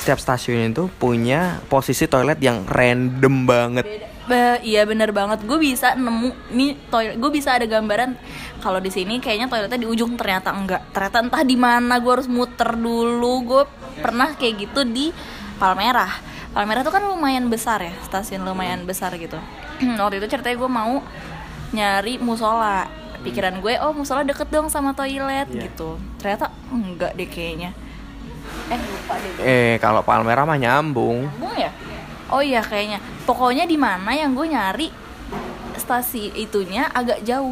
[0.01, 3.85] setiap stasiun itu punya posisi toilet yang random banget.
[4.25, 5.45] Ba- iya bener banget.
[5.45, 8.17] Gue bisa nemu nih toilet gue bisa ada gambaran
[8.65, 10.89] kalau di sini kayaknya toiletnya di ujung ternyata enggak.
[10.89, 13.45] Ternyata entah di mana gue harus muter dulu.
[13.45, 13.63] Gue
[14.01, 15.13] pernah kayak gitu di
[15.61, 16.33] Palmerah.
[16.57, 19.37] Palmerah tuh kan lumayan besar ya stasiun lumayan besar gitu.
[20.01, 21.05] Waktu itu ceritanya gue mau
[21.77, 22.89] nyari musola.
[23.21, 26.01] Pikiran gue oh musola deket dong sama toilet gitu.
[26.17, 27.77] Ternyata enggak deh kayaknya
[28.71, 31.27] eh lupa deh eh kalau Palmerah mah nyambung.
[31.27, 31.71] Nyambung ya?
[32.31, 33.03] Oh iya kayaknya.
[33.27, 34.87] Pokoknya di mana yang gue nyari
[35.75, 37.51] stasi itunya agak jauh.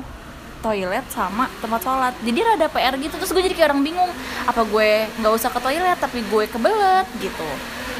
[0.60, 2.14] Toilet sama tempat sholat.
[2.20, 4.12] Jadi rada PR gitu terus gue jadi kayak orang bingung.
[4.44, 7.48] Apa gue nggak usah ke toilet tapi gue kebelet gitu.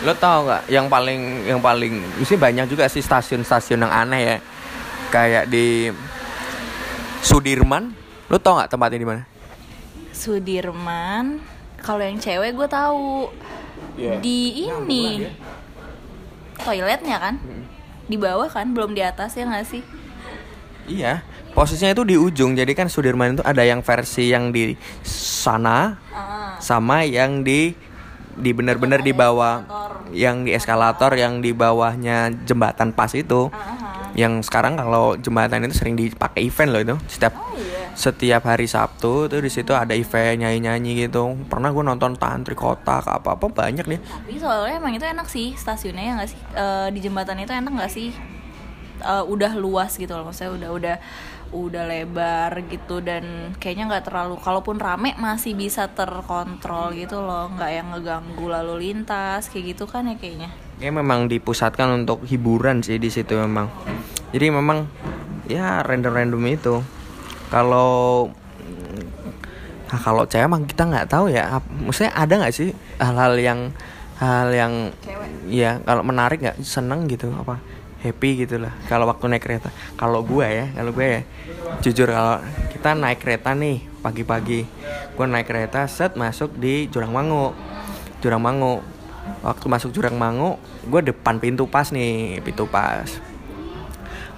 [0.04, 4.38] Lo tau nggak yang paling yang paling mesti banyak juga sih stasiun-stasiun yang aneh ya.
[5.12, 5.88] Kayak di
[7.24, 7.96] Sudirman.
[8.28, 9.24] Lo tau nggak tempatnya di mana?
[10.12, 11.40] Sudirman
[11.80, 13.32] kalau yang cewek gue tahu.
[14.00, 14.16] Iya.
[14.24, 15.28] di ini.
[16.56, 17.36] Toiletnya kan?
[18.08, 18.72] Di bawah kan?
[18.72, 19.84] Belum di atas ya nggak sih?
[20.88, 22.56] Iya, posisinya itu di ujung.
[22.56, 26.56] Jadi kan Sudirman itu ada yang versi yang di sana Ah.
[26.58, 27.76] sama yang di
[28.40, 29.62] di benar-benar di bawah
[30.10, 33.52] yang di eskalator yang di bawahnya jembatan pas itu.
[33.52, 33.78] Ah,
[34.18, 36.96] Yang sekarang kalau jembatan itu sering dipakai event loh itu.
[37.06, 41.36] Setiap oh iya setiap hari Sabtu tuh di situ ada event nyanyi-nyanyi gitu.
[41.52, 44.00] Pernah gue nonton tantri kotak apa-apa banyak nih.
[44.00, 47.70] Tapi soalnya emang itu enak sih stasiunnya ya nggak sih Eh, di jembatan itu enak
[47.70, 48.10] nggak sih
[49.00, 50.96] Eh, udah luas gitu loh maksudnya udah udah
[51.50, 57.72] udah lebar gitu dan kayaknya nggak terlalu kalaupun rame masih bisa terkontrol gitu loh nggak
[57.74, 62.96] yang ngeganggu lalu lintas kayak gitu kan ya kayaknya Ya memang dipusatkan untuk hiburan sih
[62.96, 63.68] di situ memang.
[64.32, 64.88] Jadi memang
[65.52, 66.80] ya random-random itu.
[67.52, 68.32] Kalau
[69.92, 71.60] nah, kalau cewek emang kita nggak tahu ya.
[71.84, 73.60] Maksudnya ada nggak sih hal-hal yang
[74.24, 74.96] hal yang
[75.52, 77.60] ya kalau menarik nggak seneng gitu apa
[78.00, 78.74] happy gitu lah.
[78.88, 79.70] Kalau waktu naik kereta.
[80.00, 81.22] Kalau gue ya kalau gue ya
[81.84, 82.40] jujur kalau
[82.72, 84.64] kita naik kereta nih pagi-pagi.
[85.16, 87.52] Gue naik kereta set masuk di Jurang Mangu.
[88.24, 88.80] Jurang Mangu.
[89.44, 90.58] Waktu masuk Jurang Mangu
[90.88, 93.08] gue depan pintu pas nih pintu pas.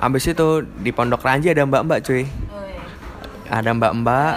[0.02, 2.26] Abis itu di Pondok Ranji ada mbak-mbak cuy.
[3.46, 4.34] Ada mbak-mbak.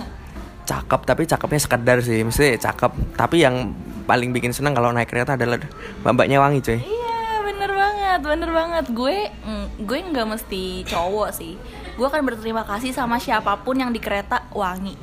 [0.70, 2.20] Cakep tapi cakepnya sekedar sih.
[2.22, 3.16] Mesti cakep.
[3.16, 3.72] Tapi yang
[4.04, 5.56] paling bikin seneng kalau naik kereta adalah
[6.04, 6.99] mbak-mbaknya wangi cuy
[8.10, 8.84] banget bener banget.
[8.90, 11.54] Gue mm, gue nggak mesti cowok sih.
[11.94, 14.98] Gue akan berterima kasih sama siapa pun yang di kereta wangi.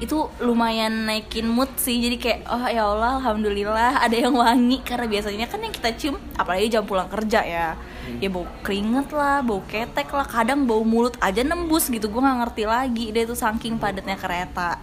[0.00, 2.00] Itu lumayan naikin mood sih.
[2.00, 4.80] Jadi kayak oh ya Allah alhamdulillah ada yang wangi.
[4.80, 7.76] Karena biasanya kan yang kita cium apalagi jam pulang kerja ya.
[8.16, 10.24] Ya bau keringet lah bau ketek lah.
[10.24, 12.08] Kadang bau mulut aja nembus gitu.
[12.08, 14.80] Gue nggak ngerti lagi deh itu saking padatnya kereta.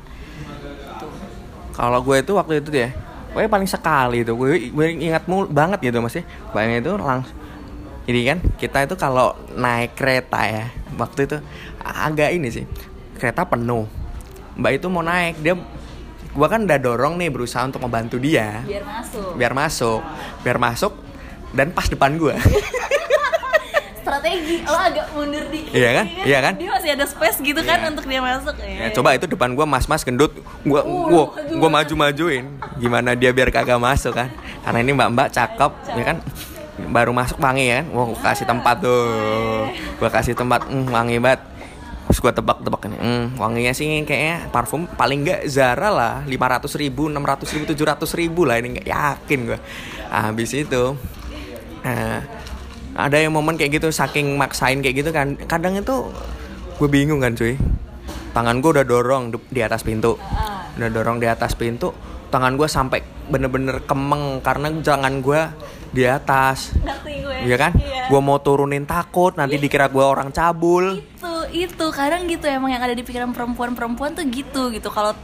[1.74, 2.93] Kalau gue itu waktu itu dia
[3.28, 7.38] gue paling sekali itu gue, gue ingat mul banget gitu masih bayangin itu langsung
[8.08, 10.65] jadi kan kita itu kalau naik kereta ya
[10.96, 11.38] waktu itu
[11.84, 12.65] agak ini sih
[13.20, 13.86] kereta penuh
[14.56, 15.54] mbak itu mau naik dia
[16.28, 20.02] gue kan udah dorong nih berusaha untuk membantu dia biar masuk biar masuk
[20.41, 20.93] biar masuk
[21.52, 22.34] dan pas depan gue
[24.02, 26.06] strategi lo agak mundur dikit Iya kan?
[26.08, 26.54] ya Iya kan?
[26.56, 27.91] dia masih ada space gitu kan Iya.
[27.91, 30.32] untuk dia masuk Ya, coba itu depan gua mas-mas gendut,
[30.63, 32.46] gua Oh, gua maju gua maju-majuin.
[32.78, 34.30] Gimana dia biar kagak masuk kan?
[34.62, 36.17] Karena ini mbak-mbak cakep, ya kan?
[36.78, 37.86] Baru masuk wangi ya kan?
[37.90, 39.66] Gua kasih tempat tuh.
[39.98, 41.42] Gua kasih tempat, mm, wangi banget.
[42.08, 47.12] Terus gua tebak-tebak nih, mm, wanginya sih kayaknya parfum paling nggak Zara lah, 500 ribu,
[47.12, 49.60] 600 ribu, 700 ribu lah ini nggak yakin gua.
[50.08, 50.96] Habis itu,
[51.84, 52.24] nah,
[52.98, 56.10] ada yang momen kayak gitu saking maksain kayak gitu kan kadang itu
[56.82, 57.54] gue bingung kan cuy
[58.34, 60.18] tangan gue udah dorong di atas pintu
[60.82, 61.94] udah dorong di atas pintu
[62.28, 65.42] tangan gue sampai bener-bener kemeng karena tangan gue
[65.92, 66.76] di atas.
[66.84, 67.72] Ngerti gue Iya kan?
[68.08, 71.00] Gue mau turunin takut nanti dikira gue orang cabul.
[71.00, 71.86] itu itu.
[71.94, 74.90] Kadang gitu emang yang ada di pikiran perempuan-perempuan tuh gitu gitu.
[74.92, 75.16] Kalau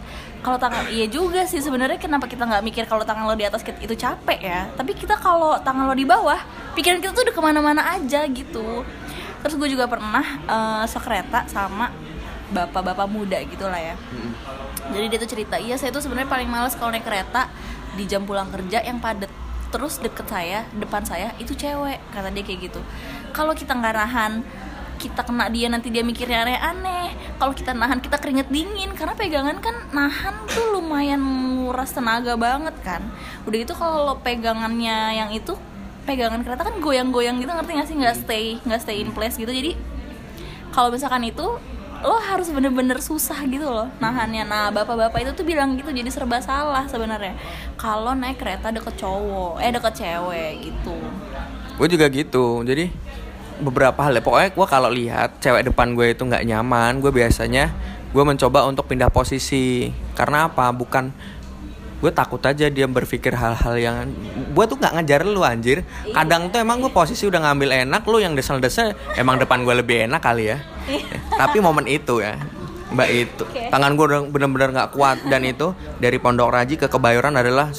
[0.44, 1.60] kalau tangan iya juga sih.
[1.64, 4.62] Sebenarnya kenapa kita nggak mikir kalau tangan lo di atas itu capek ya?
[4.76, 6.40] Tapi kita kalau tangan lo di bawah
[6.76, 8.84] pikiran kita tuh udah ke mana-mana aja gitu.
[9.44, 11.92] Terus gue juga pernah eh, sekereta sama
[12.54, 13.96] bapak-bapak muda gitu lah ya
[14.94, 17.50] jadi dia tuh cerita iya saya tuh sebenarnya paling males kalau naik kereta
[17.94, 19.30] di jam pulang kerja yang padat.
[19.74, 22.82] Terus deket saya depan saya itu cewek kata dia kayak gitu.
[23.34, 24.34] Kalau kita nggak nahan
[25.02, 28.94] kita kena dia nanti dia mikirnya aneh-aneh kalau kita nahan kita keringet dingin.
[28.94, 33.02] Karena pegangan kan nahan tuh lumayan nguras tenaga banget kan.
[33.50, 35.58] Udah gitu kalau pegangannya yang itu
[36.06, 37.98] pegangan kereta kan goyang-goyang gitu ngerti gak sih?
[37.98, 39.50] Nggak stay nggak stay in place gitu.
[39.50, 39.74] Jadi
[40.70, 41.58] kalau misalkan itu
[42.04, 46.44] lo harus bener-bener susah gitu loh nahannya nah bapak-bapak itu tuh bilang gitu jadi serba
[46.44, 47.34] salah sebenarnya
[47.80, 51.00] kalau naik kereta deket cowok eh deket cewek gitu
[51.74, 52.62] Gue juga gitu.
[52.62, 52.94] Jadi
[53.62, 54.22] beberapa hal ya.
[54.22, 57.74] Pokoknya gue kalau lihat cewek depan gue itu nggak nyaman, gue biasanya
[58.14, 59.90] gue mencoba untuk pindah posisi.
[60.14, 60.70] Karena apa?
[60.70, 61.10] Bukan
[62.04, 64.12] gue takut aja dia berpikir hal-hal yang
[64.52, 65.88] gue tuh nggak ngejar lu anjir.
[66.12, 70.12] Kadang tuh emang gue posisi udah ngambil enak lu yang desel-desel emang depan gue lebih
[70.12, 70.60] enak kali ya.
[71.40, 72.36] Tapi momen itu ya
[72.94, 73.44] mbak itu.
[73.50, 73.74] Oke.
[73.74, 77.74] tangan gue udah bener-bener nggak kuat dan itu dari Pondok Raji ke Kebayoran adalah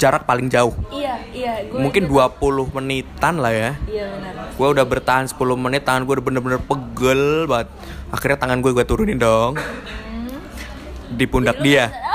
[0.00, 0.72] jarak paling jauh.
[0.88, 3.72] Iya iya gue mungkin 20 menitan lah ya.
[3.84, 4.32] Iya benar.
[4.56, 7.68] Gue udah bertahan 10 menit tangan gue udah bener-bener pegel banget.
[8.08, 9.60] Akhirnya tangan gue gue turunin dong.
[11.12, 12.05] Di pundak dia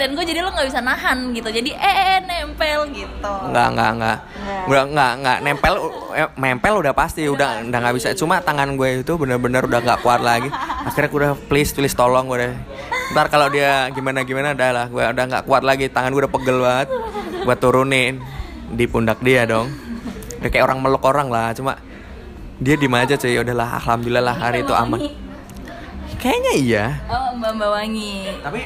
[0.00, 1.52] kirain gue jadi lo nggak bisa nahan gitu.
[1.52, 3.32] Jadi eh, eh, eh, nempel gitu.
[3.52, 4.18] Nggak nggak nggak.
[4.24, 4.64] Nggak.
[4.72, 5.38] udah nggak nggak.
[5.44, 5.74] Nempel
[6.16, 7.78] eh, nempel udah pasti udah udah.
[7.84, 8.08] nggak bisa.
[8.16, 10.48] Cuma tangan gue itu bener-bener udah nggak kuat lagi.
[10.88, 12.52] Akhirnya gue udah please please tolong gue udah
[13.12, 14.86] ntar kalau dia gimana gimana udah lah.
[14.88, 15.92] Gue udah nggak kuat lagi.
[15.92, 16.88] Tangan gue udah pegel banget.
[17.44, 18.14] Gue turunin
[18.72, 19.68] di pundak dia dong.
[20.40, 21.52] Udah kayak orang meluk orang lah.
[21.52, 21.76] Cuma
[22.56, 23.36] dia diem aja cuy.
[23.36, 25.12] Udahlah alhamdulillah lah hari itu aman.
[26.20, 26.84] Kayaknya iya.
[27.08, 28.28] Oh mbak mbak wangi.
[28.40, 28.60] Tapi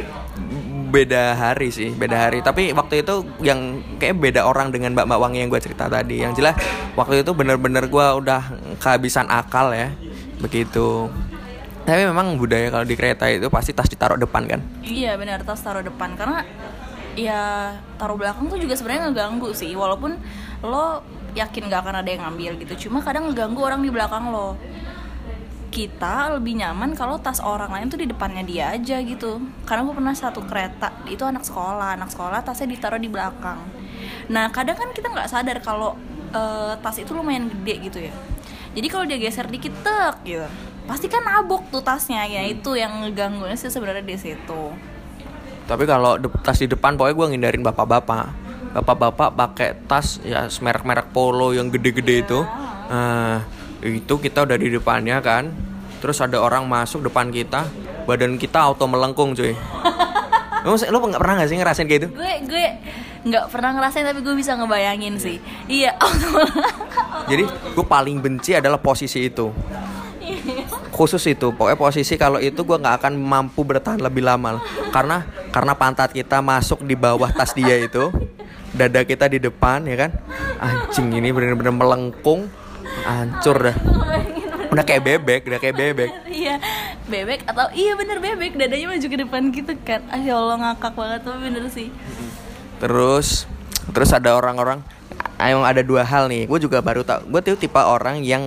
[0.94, 2.38] beda hari sih beda hari.
[2.38, 6.22] Tapi waktu itu yang kayak beda orang dengan mbak mbak wangi yang gue cerita tadi.
[6.22, 6.54] Yang jelas
[6.94, 9.90] waktu itu bener-bener gue udah kehabisan akal ya
[10.38, 11.11] begitu.
[11.85, 14.61] Tapi memang budaya kalau di kereta itu pasti tas ditaruh depan kan?
[14.87, 16.14] Iya benar tas taruh depan.
[16.14, 16.46] Karena
[17.18, 19.74] ya taruh belakang tuh juga sebenarnya ngeganggu sih.
[19.74, 20.16] Walaupun
[20.64, 21.02] lo
[21.35, 22.88] yakin gak akan ada yang ngambil gitu.
[22.88, 24.54] Cuma kadang ngeganggu orang di belakang lo
[25.74, 29.42] kita lebih nyaman kalau tas orang lain tuh di depannya dia aja gitu.
[29.66, 33.58] Karena gue pernah satu kereta itu anak sekolah anak sekolah tasnya ditaruh di belakang.
[34.30, 35.98] Nah kadang kan kita nggak sadar kalau
[36.30, 38.14] eh, tas itu lumayan gede gitu ya.
[38.78, 40.46] Jadi kalau dia geser dikit tek gitu.
[40.87, 44.62] Pasti kan nabok tuh tasnya ya itu yang ngeganggunya sih sebenarnya di situ.
[45.66, 48.30] Tapi kalau de- tas di depan pokoknya gue ngindarin bapak-bapak.
[48.78, 52.46] Bapak-bapak pakai tas ya merek-merek polo yang gede-gede itu.
[52.87, 55.52] Nah itu kita udah di depannya kan.
[56.00, 57.68] Terus ada orang masuk depan kita
[58.04, 59.52] badan kita auto melengkung cuy.
[60.64, 62.08] Lu, lu nggak pernah gak sih ngerasain kayak gitu?
[62.16, 62.66] Gue gue
[63.28, 65.36] nggak pernah ngerasain tapi gue bisa ngebayangin sih.
[65.68, 65.92] Iya.
[67.30, 69.52] Jadi gue paling benci adalah posisi itu.
[70.88, 71.52] Khusus itu.
[71.52, 74.56] Pokoknya posisi kalau itu gue nggak akan mampu bertahan lebih lama
[74.88, 78.08] karena karena pantat kita masuk di bawah tas dia itu
[78.72, 80.16] dada kita di depan ya kan?
[80.64, 82.48] Anjing ini bener-bener melengkung
[83.02, 83.76] hancur dah.
[84.70, 86.11] Udah kayak bebek udah kayak bebek.
[86.30, 86.62] Iya
[87.11, 88.54] bebek atau iya bener bebek.
[88.54, 90.07] Dadanya maju ke depan gitu kan.
[90.11, 91.90] Ah ya allah ngakak banget tapi bener sih.
[92.78, 93.50] Terus
[93.90, 94.83] terus ada orang-orang
[95.35, 98.40] Emang ada dua hal nih, gue juga baru tau Gue tuh tipe orang yang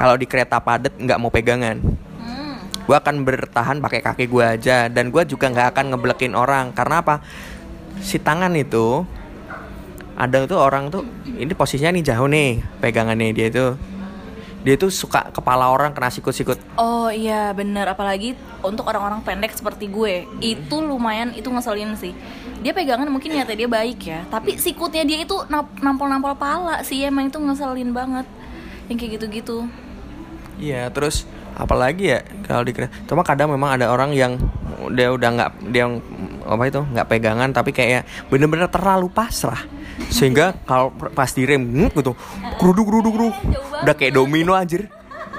[0.00, 1.76] kalau di kereta padat nggak mau pegangan.
[1.76, 2.56] Hmm.
[2.88, 6.72] gue akan bertahan pakai kaki gue aja dan gue juga nggak akan ngebelekin orang.
[6.72, 7.20] Karena apa?
[8.00, 9.04] Si tangan itu
[10.16, 13.76] ada tuh orang tuh ini posisinya nih jauh nih pegangannya dia itu
[14.66, 16.58] dia tuh suka kepala orang kena sikut-sikut.
[16.74, 17.86] Oh iya bener.
[17.86, 18.34] Apalagi
[18.66, 22.10] untuk orang-orang pendek seperti gue itu lumayan itu ngeselin sih.
[22.66, 25.38] Dia pegangan mungkin niatnya dia baik ya tapi sikutnya dia itu
[25.78, 28.26] nampol-nampol pala sih emang itu ngeselin banget.
[28.90, 29.70] Yang kayak gitu-gitu.
[30.58, 32.90] Iya, terus apalagi ya kalau di kereta.
[33.06, 34.34] Cuma kadang memang ada orang yang
[34.98, 36.02] dia udah nggak dia yang
[36.42, 39.75] apa itu nggak pegangan tapi kayak bener-bener terlalu pasrah
[40.12, 42.12] sehingga kalau pas direm gitu
[42.60, 43.36] keruduk keruduk keruduk.
[43.82, 44.88] Udah kayak domino anjir.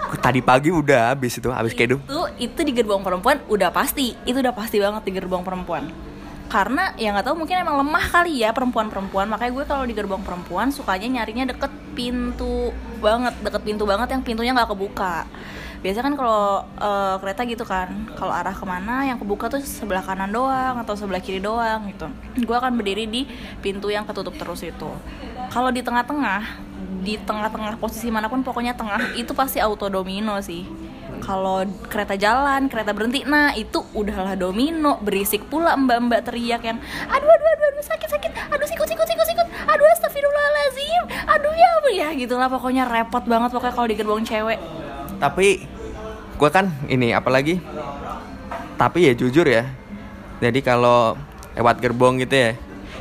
[0.07, 4.15] Tadi pagi udah habis itu habis kayak itu itu itu di gerbong perempuan udah pasti
[4.23, 5.91] itu udah pasti banget di gerbong perempuan.
[6.47, 9.27] Karena ya nggak tahu mungkin emang lemah kali ya perempuan-perempuan.
[9.27, 12.71] Makanya gue kalau di gerbong perempuan sukanya nyarinya deket pintu
[13.03, 15.27] banget deket pintu banget yang pintunya nggak kebuka
[15.87, 17.87] biasanya kan kalau eh, kereta gitu kan
[18.19, 22.11] kalau arah ke mana yang kebuka tuh sebelah kanan doang atau sebelah kiri doang gitu.
[22.43, 23.23] Gue akan berdiri di
[23.63, 24.91] pintu yang ketutup terus itu.
[25.47, 26.43] Kalau di tengah-tengah
[27.07, 30.67] di tengah-tengah posisi mana pun pokoknya tengah itu pasti auto domino sih.
[31.23, 36.77] Kalau kereta jalan, kereta berhenti, nah itu udahlah domino, berisik pula mbak-mbak teriak yang
[37.09, 41.67] aduh aduh aduh, aduh sakit sakit, aduh sikut sikut sikut sikut, aduh astagfirullahalazim, aduh ya
[41.97, 44.61] ya gitulah pokoknya repot banget pokoknya kalau di gerbong cewek.
[45.17, 45.65] tapi
[46.37, 47.57] gue kan ini apalagi?
[48.77, 49.65] Tapi ya jujur ya
[50.37, 51.17] jadi kalau
[51.57, 52.51] lewat gerbong gitu ya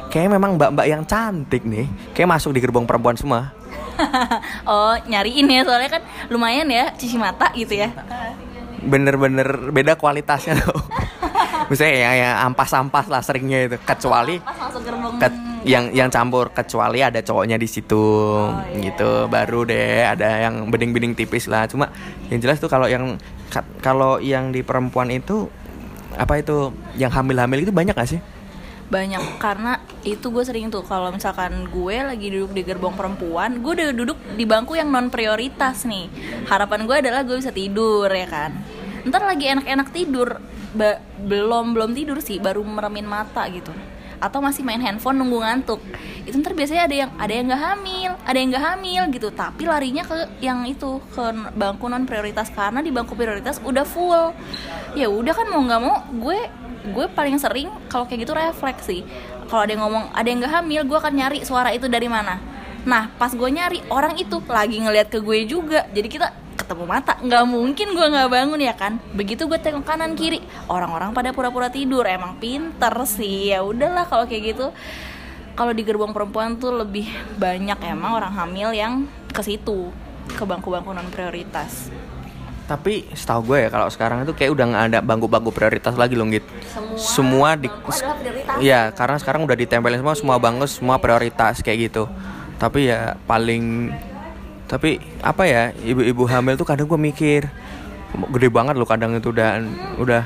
[0.09, 1.85] kayak memang mbak-mbak yang cantik nih
[2.17, 3.53] kayak masuk di gerbong perempuan semua.
[4.67, 7.89] Oh nyariin ya soalnya kan lumayan ya cuci mata gitu ya.
[8.83, 10.77] bener-bener beda kualitasnya tuh.
[11.73, 15.17] Misalnya ya, ya ampas-ampas lah seringnya itu kecuali Pas masuk gerbong.
[15.17, 15.33] ke-
[15.67, 18.07] yang yang campur kecuali ada cowoknya di situ
[18.71, 18.91] iya.
[18.91, 19.27] gitu.
[19.27, 21.67] baru deh ada yang bening-bening tipis lah.
[21.67, 21.91] Cuma
[22.31, 23.19] yang jelas tuh kalau yang
[23.51, 25.51] ka- kalau yang di perempuan itu
[26.15, 28.21] apa itu yang hamil-hamil itu banyak gak sih?
[28.87, 33.73] Banyak karena itu gue sering tuh kalau misalkan gue lagi duduk di gerbong perempuan gue
[33.75, 36.07] udah duduk di bangku yang non prioritas nih.
[36.47, 38.55] Harapan gue adalah gue bisa tidur ya kan?
[39.03, 40.39] Ntar lagi enak-enak tidur
[40.77, 43.75] ba- belum belum tidur sih baru meremin mata gitu
[44.19, 45.81] atau masih main handphone nunggu ngantuk.
[46.25, 49.29] Itu ntar biasanya ada yang ada yang nggak hamil ada yang nggak hamil gitu.
[49.31, 51.25] Tapi larinya ke yang itu ke
[51.55, 54.33] bangku non prioritas karena di bangku prioritas udah full.
[54.99, 56.39] Ya udah kan mau nggak mau gue
[56.87, 59.03] gue paling sering kalau kayak gitu refleks sih.
[59.47, 62.39] Kalau ada yang ngomong ada yang nggak hamil gue akan nyari suara itu dari mana.
[62.87, 65.87] Nah pas gue nyari orang itu lagi ngeliat ke gue juga.
[65.91, 67.15] Jadi kita ketemu mata.
[67.23, 68.99] Nggak mungkin gue nggak bangun ya kan?
[69.15, 72.03] Begitu gue tengok kanan kiri orang-orang pada pura-pura tidur.
[72.11, 73.55] Emang pinter sih.
[73.55, 74.75] Ya udahlah kalau kayak gitu.
[75.55, 77.07] Kalau di gerbong perempuan tuh lebih
[77.39, 79.95] banyak emang orang hamil yang ke situ
[80.27, 81.89] ke bangku-bangku non prioritas.
[82.67, 86.27] Tapi setahu gue ya kalau sekarang itu kayak udah nggak ada bangku-bangku prioritas lagi loh
[86.27, 86.51] gitu
[86.99, 88.57] semua di adalah prioritas.
[88.59, 92.11] Iya, karena sekarang udah ditempelin semua semua bangku semua prioritas kayak gitu.
[92.57, 93.93] Tapi ya paling
[94.67, 97.47] tapi apa ya ibu-ibu hamil tuh kadang gue mikir
[98.35, 99.63] gede banget loh kadang itu udah
[99.99, 100.23] udah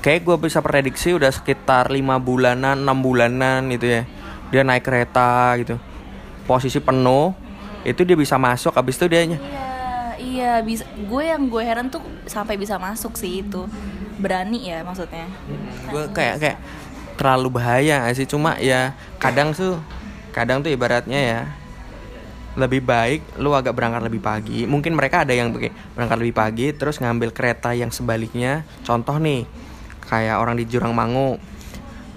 [0.00, 4.02] kayak gue bisa prediksi udah sekitar lima bulanan enam bulanan gitu ya
[4.50, 5.76] dia naik kereta gitu
[6.46, 7.34] posisi penuh
[7.82, 9.38] itu dia bisa masuk habis itu dia Iya,
[10.20, 10.84] iya bisa.
[11.08, 13.64] Gue yang gue heran tuh sampai bisa masuk sih itu.
[14.20, 15.24] Berani ya maksudnya.
[15.88, 16.58] gue kayak kayak
[17.16, 19.76] terlalu bahaya sih cuma ya kadang tuh
[20.32, 21.40] kadang tuh ibaratnya ya
[22.58, 24.66] lebih baik lu agak berangkat lebih pagi.
[24.66, 25.54] Mungkin mereka ada yang
[25.94, 28.66] berangkat lebih pagi terus ngambil kereta yang sebaliknya.
[28.82, 29.46] Contoh nih
[30.06, 31.38] kayak orang di Jurang Mangu.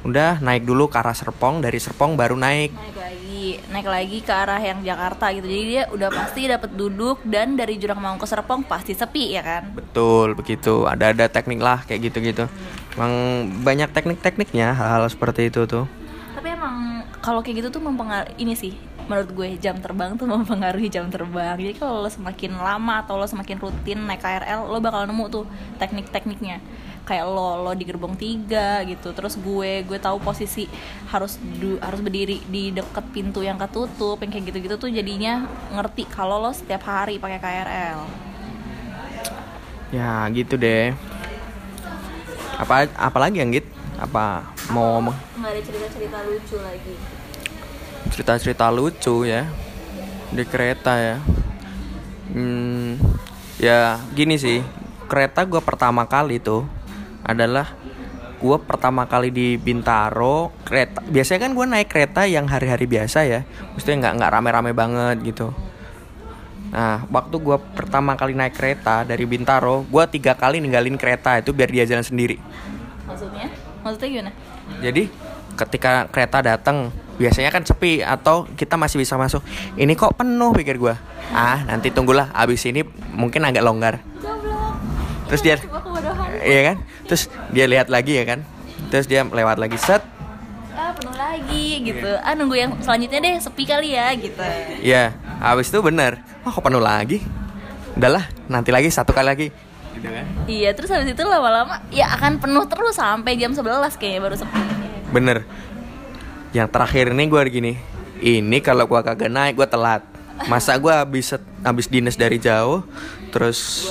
[0.04, 2.76] Udah naik dulu ke arah Serpong dari Serpong baru naik.
[2.76, 5.48] Naik lagi, naik lagi ke arah yang Jakarta gitu.
[5.48, 9.42] Jadi dia udah pasti dapat duduk dan dari Jurang Mangu ke Serpong pasti sepi ya
[9.46, 9.72] kan.
[9.72, 10.84] betul begitu.
[10.84, 12.46] Ada ada teknik lah kayak gitu gitu
[12.98, 13.14] emang
[13.66, 15.86] banyak teknik-tekniknya hal-hal seperti itu tuh.
[16.38, 18.74] Tapi emang kalau kayak gitu tuh mempengaruhi ini sih
[19.08, 21.56] menurut gue jam terbang tuh mempengaruhi jam terbang.
[21.60, 25.46] Jadi kalau lo semakin lama atau lo semakin rutin naik KRL lo bakal nemu tuh
[25.78, 26.60] teknik-tekniknya.
[27.04, 29.12] Kayak lo lo di gerbong tiga gitu.
[29.12, 30.66] Terus gue gue tahu posisi
[31.12, 36.08] harus du, harus berdiri di deket pintu yang ketutup yang kayak gitu-gitu tuh jadinya ngerti
[36.08, 38.34] kalau lo setiap hari pakai KRL
[39.94, 40.90] ya gitu deh.
[42.58, 43.70] Apa apalagi yang git
[44.02, 44.42] apa
[44.74, 45.14] mau ngomong?
[45.38, 46.96] Nggak ada cerita-cerita lucu lagi
[48.12, 49.48] cerita-cerita lucu ya
[50.34, 51.18] di kereta ya.
[52.34, 52.98] Hmm,
[53.62, 54.66] ya gini sih
[55.06, 56.66] kereta gue pertama kali tuh
[57.22, 57.78] adalah
[58.44, 63.48] gue pertama kali di Bintaro kereta biasanya kan gue naik kereta yang hari-hari biasa ya
[63.72, 65.48] maksudnya nggak nggak rame-rame banget gitu.
[66.74, 71.54] Nah waktu gue pertama kali naik kereta dari Bintaro gue tiga kali ninggalin kereta itu
[71.54, 72.42] biar dia jalan sendiri.
[73.08, 73.48] Maksudnya?
[73.86, 74.32] Maksudnya gimana?
[74.82, 75.04] Jadi
[75.54, 79.42] ketika kereta datang biasanya kan sepi atau kita masih bisa masuk.
[79.76, 80.98] Ini kok penuh pikir gua.
[81.30, 82.82] Ah, nanti tunggulah abis ini
[83.14, 84.02] mungkin agak longgar.
[85.30, 85.56] Terus dia
[86.44, 86.78] Iya kan?
[87.08, 88.44] Terus dia lihat lagi ya kan?
[88.92, 90.04] Terus dia lewat lagi set.
[90.74, 94.42] ah penuh lagi gitu ah nunggu yang selanjutnya deh sepi kali ya gitu
[94.82, 96.18] Iya, habis itu bener.
[96.42, 97.22] Wah kok penuh lagi?
[97.94, 99.48] Udahlah, nanti lagi satu kali lagi.
[99.94, 100.26] Gitu kan?
[100.50, 104.62] iya terus habis itu lama-lama ya akan penuh terus sampai jam 11 kayaknya baru sepi
[105.14, 105.46] Bener.
[106.54, 107.74] Yang terakhir ini gue gini.
[108.24, 110.06] Ini kalau gua kagak naik gue telat.
[110.48, 111.34] Masa gue habis
[111.66, 112.86] habis dinas dari jauh,
[113.36, 113.90] terus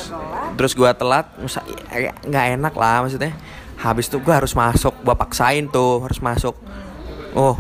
[0.56, 1.60] terus gua telat, masa
[1.92, 3.34] ya, nggak enak lah maksudnya.
[3.76, 6.56] Habis itu gue harus masuk, gua paksain tuh harus masuk.
[7.36, 7.58] Oh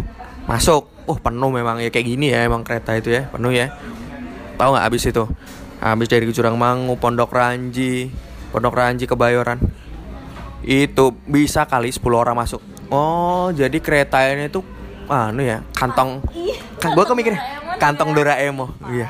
[0.48, 3.74] masuk, oh penuh memang ya kayak gini ya emang kereta itu ya penuh ya.
[4.56, 5.24] Tahu nggak habis itu?
[5.82, 8.06] Habis dari Jurang Mangu, Pondok Ranji,
[8.54, 9.58] Pondok Ranji Kebayoran.
[10.62, 12.62] Itu bisa kali 10 orang masuk.
[12.86, 14.62] Oh, jadi kereta ini tuh
[15.10, 16.22] anu ya, kantong
[16.78, 17.34] kan gua kemikir
[17.82, 18.70] kantong Doraemon.
[18.90, 19.08] Iya.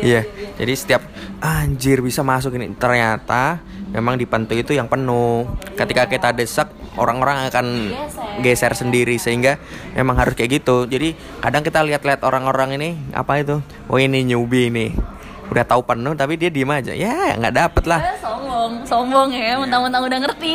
[0.00, 0.22] Iya.
[0.60, 1.02] Jadi setiap
[1.40, 2.72] anjir bisa masuk ini.
[2.76, 3.64] Ternyata
[3.96, 5.48] memang di pintu itu yang penuh.
[5.72, 6.68] Ketika kita desak,
[7.00, 7.66] orang-orang akan
[8.44, 9.56] geser sendiri sehingga
[9.96, 10.84] memang harus kayak gitu.
[10.84, 13.64] Jadi kadang kita lihat-lihat orang-orang ini apa itu?
[13.88, 14.92] Oh ini newbie nih.
[15.48, 16.92] Udah tahu penuh tapi dia diem aja.
[16.92, 18.00] Ya, nggak dapet lah.
[18.20, 20.54] Sombong sombong ya mentang-mentang udah ngerti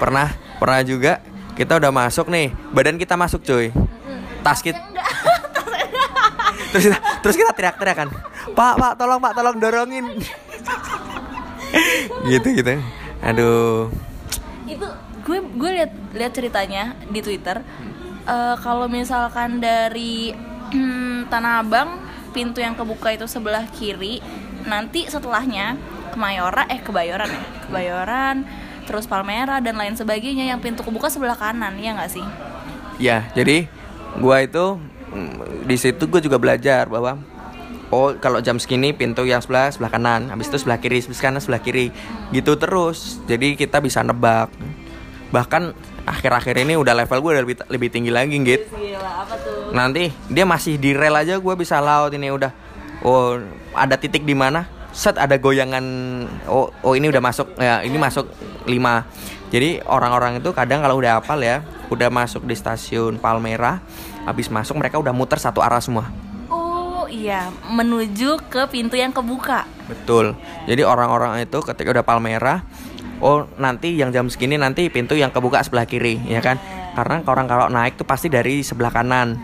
[0.00, 0.28] pernah
[0.58, 1.22] pernah juga
[1.56, 2.52] kita udah masuk nih.
[2.72, 3.72] Badan kita masuk cuy.
[4.42, 4.78] Tas kita
[6.72, 8.08] terus kita, terus kita teriak-teriak kan.
[8.56, 10.06] Pak pak tolong pak tolong dorongin.
[12.28, 12.76] Gitu gitu.
[13.24, 13.88] Aduh.
[14.68, 14.88] Itu
[15.24, 17.64] gue gue lihat lihat ceritanya di twitter.
[18.22, 20.32] Eh, kalau misalkan dari
[20.72, 21.98] hmm, tanah abang
[22.32, 24.24] pintu yang kebuka itu sebelah kiri
[24.64, 25.76] nanti setelahnya
[26.12, 27.42] kemayora eh kebayoran ya.
[27.68, 28.36] Kebayoran
[28.84, 32.24] terus palmera dan lain sebagainya yang pintu kebuka sebelah kanan ya nggak sih?
[32.98, 33.66] Ya jadi
[34.20, 34.78] gua itu
[35.12, 37.18] mm, di situ gue juga belajar bahwa
[37.92, 41.40] oh kalau jam segini pintu yang sebelah sebelah kanan habis itu sebelah kiri sebelah kanan
[41.40, 41.88] sebelah kiri
[42.34, 43.22] gitu terus.
[43.26, 44.52] Jadi kita bisa nebak.
[45.32, 45.72] Bahkan
[46.04, 48.68] akhir-akhir ini udah level gue udah lebih, lebih tinggi lagi gitu
[49.72, 52.52] nanti dia masih di rel aja gue bisa laut ini udah.
[53.02, 53.34] Oh
[53.74, 55.84] ada titik di mana set ada goyangan
[56.46, 58.28] oh oh ini udah masuk ya ini masuk
[58.68, 58.70] 5
[59.52, 61.60] jadi orang-orang itu kadang kalau udah hafal ya
[61.92, 63.84] udah masuk di stasiun Palmera
[64.24, 66.08] habis masuk mereka udah muter satu arah semua.
[66.48, 69.68] Oh iya menuju ke pintu yang kebuka.
[69.84, 70.32] Betul.
[70.64, 72.64] Jadi orang-orang itu ketika udah Palmera
[73.20, 76.56] oh nanti yang jam segini nanti pintu yang kebuka sebelah kiri ya kan?
[76.96, 79.36] Karena orang kalau naik tuh pasti dari sebelah kanan.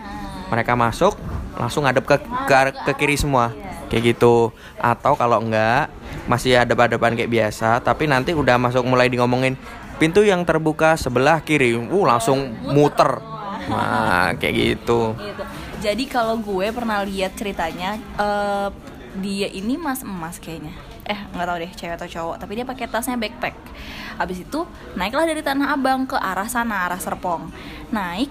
[0.49, 1.13] Mereka masuk
[1.53, 2.17] langsung ngadep ke
[2.49, 2.57] ke,
[2.89, 3.53] ke kiri semua
[3.89, 5.89] kayak gitu atau kalau enggak
[6.29, 9.57] masih ada depan kayak biasa tapi nanti udah masuk mulai di ngomongin
[9.97, 13.19] pintu yang terbuka sebelah kiri uh langsung muter
[13.69, 15.43] nah kayak gitu gitu.
[15.79, 18.67] Jadi kalau gue pernah lihat ceritanya eh,
[19.15, 20.75] dia ini mas emas kayaknya.
[21.07, 22.35] Eh nggak tahu deh cewek atau cowok.
[22.43, 23.55] Tapi dia pakai tasnya backpack.
[24.19, 24.67] Habis itu
[24.99, 27.47] naiklah dari Tanah Abang ke arah sana arah Serpong.
[27.95, 28.27] Naik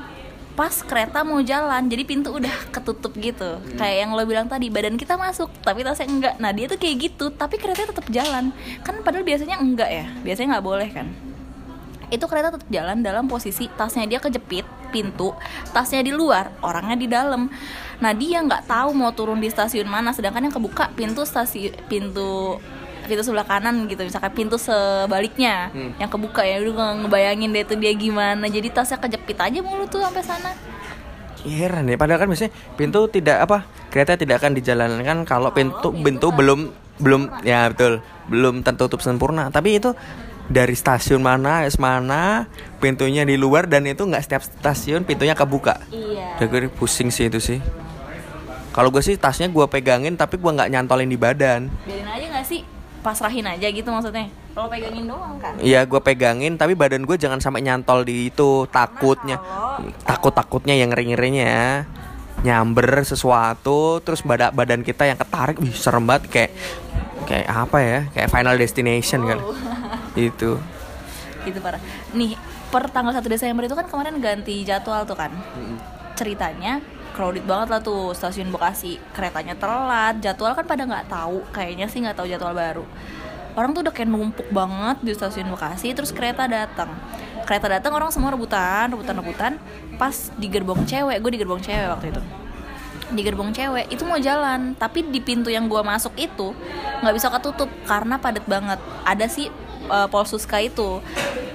[0.58, 3.62] pas kereta mau jalan jadi pintu udah ketutup gitu.
[3.78, 6.34] Kayak yang lo bilang tadi badan kita masuk tapi tasnya enggak.
[6.42, 8.50] Nah dia tuh kayak gitu tapi keretanya tetap jalan.
[8.82, 11.06] Kan padahal biasanya enggak ya biasanya nggak boleh kan.
[12.10, 15.30] Itu kereta tetap jalan dalam posisi tasnya dia kejepit pintu
[15.70, 17.46] tasnya di luar orangnya di dalam.
[18.02, 22.58] Nah dia nggak tahu mau turun di stasiun mana sedangkan yang kebuka pintu stasiun pintu
[23.08, 25.96] pintu sebelah kanan gitu misalkan pintu sebaliknya Hmm.
[25.96, 28.44] yang kebuka ya udah nggak ngebayangin deh tuh dia gimana.
[28.46, 30.52] Jadi tasnya kejepit aja mulu tuh sampai sana.
[31.48, 36.28] Heran ya padahal kan biasanya pintu tidak apa kereta tidak akan dijalankan kalau pintu pintu
[36.34, 39.48] belum belum ya betul belum tertutup sempurna.
[39.48, 39.94] Tapi itu
[40.48, 42.48] dari stasiun mana es mana
[42.82, 45.78] pintunya di luar dan itu nggak setiap stasiun pintunya kebuka.
[45.92, 46.40] Iya.
[46.42, 47.60] Gue pusing sih itu sih.
[48.72, 51.70] Kalau gue sih tasnya gue pegangin tapi gue nggak nyantolin di badan.
[51.86, 52.60] Biarin aja nggak sih
[53.08, 54.28] pasrahin aja gitu maksudnya.
[54.52, 58.68] Kalau pegangin doang kan Iya gue pegangin tapi badan gue jangan sampai nyantol di itu
[58.68, 59.40] takutnya.
[60.04, 61.88] Takut takutnya yang ngeri ngerinya
[62.44, 66.52] nyamber sesuatu terus badan badan kita yang ketarik wih serem banget kayak
[67.26, 69.38] kayak apa ya kayak Final Destination kan.
[70.28, 70.60] Itu.
[71.48, 71.80] Gitu parah.
[72.12, 72.36] Nih
[72.68, 75.32] per tanggal 1 Desember itu kan kemarin ganti jadwal tuh kan.
[76.12, 76.84] Ceritanya
[77.18, 79.02] crowded banget lah tuh stasiun Bekasi.
[79.10, 82.86] Keretanya telat jadwal kan pada nggak tahu kayaknya sih nggak tahu jadwal baru.
[83.58, 86.94] Orang tuh udah kayak numpuk banget di stasiun Bekasi terus kereta datang.
[87.42, 89.52] Kereta datang orang semua rebutan rebutan rebutan.
[89.98, 92.22] Pas di gerbong cewek gue di gerbong cewek waktu itu.
[93.10, 96.54] Di gerbong cewek itu mau jalan tapi di pintu yang gua masuk itu
[97.02, 98.78] nggak bisa ketutup karena padat banget.
[99.02, 99.50] Ada si
[99.88, 101.00] uh, Polsuska itu.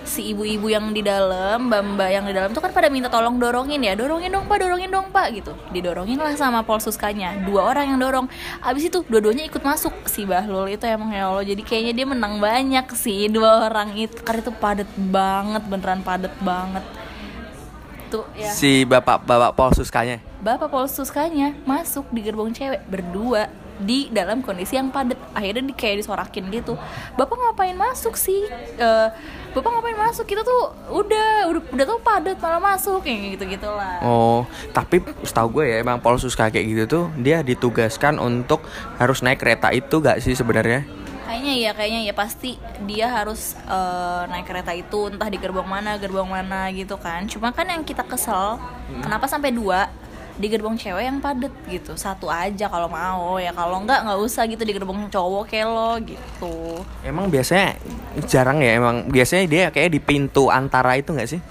[0.03, 3.79] Si ibu-ibu yang di dalam mbak-mbak yang di dalam tuh kan pada minta tolong dorongin
[3.81, 5.55] ya dorongin dong pak dorongin dong pak gitu.
[5.71, 8.27] Didorongin lah sama Polsuskanya dua orang yang dorong.
[8.59, 11.47] Abis itu dua-duanya ikut masuk si Bahlul itu emang ya Allah.
[11.47, 14.19] Jadi kayaknya dia menang banyak sih dua orang itu.
[14.21, 16.84] Karena itu padat banget beneran padat banget.
[18.05, 18.51] Gitu ya.
[18.51, 20.19] Si bapak-bapak Polsuskanya.
[20.43, 23.47] bapak polsuskanya masuk di gerbong cewek berdua
[23.80, 25.17] di dalam kondisi yang padat.
[25.34, 26.78] Akhirnya di kayak disorakin gitu.
[27.17, 28.45] Bapak ngapain masuk sih?
[28.78, 29.07] Eh,
[29.53, 30.26] bapak ngapain masuk?
[30.26, 33.05] Kita tuh udah udah udah tuh padat malah masuk.
[33.05, 38.21] Kayak gitu gitulah Oh, tapi setahu gue ya emang Polsuska kayak gitu tuh dia ditugaskan
[38.21, 38.61] untuk
[39.01, 40.86] harus naik kereta itu gak sih sebenarnya?
[41.34, 45.97] kayaknya ya kayaknya ya pasti dia harus eh, naik kereta itu entah di gerbong mana
[45.97, 47.26] gerbong mana gitu kan.
[47.26, 48.61] Cuma kan yang kita kesel
[49.01, 49.89] kenapa sampai dua
[50.34, 51.93] di gerbong cewek yang padet gitu.
[51.93, 53.53] Satu aja kalau mau ya.
[53.53, 56.81] Kalau enggak nggak usah gitu di gerbong cowok kayak lo gitu.
[57.05, 57.77] Emang biasanya
[58.25, 58.77] jarang ya?
[58.77, 61.41] Emang biasanya dia kayak di pintu antara itu nggak sih?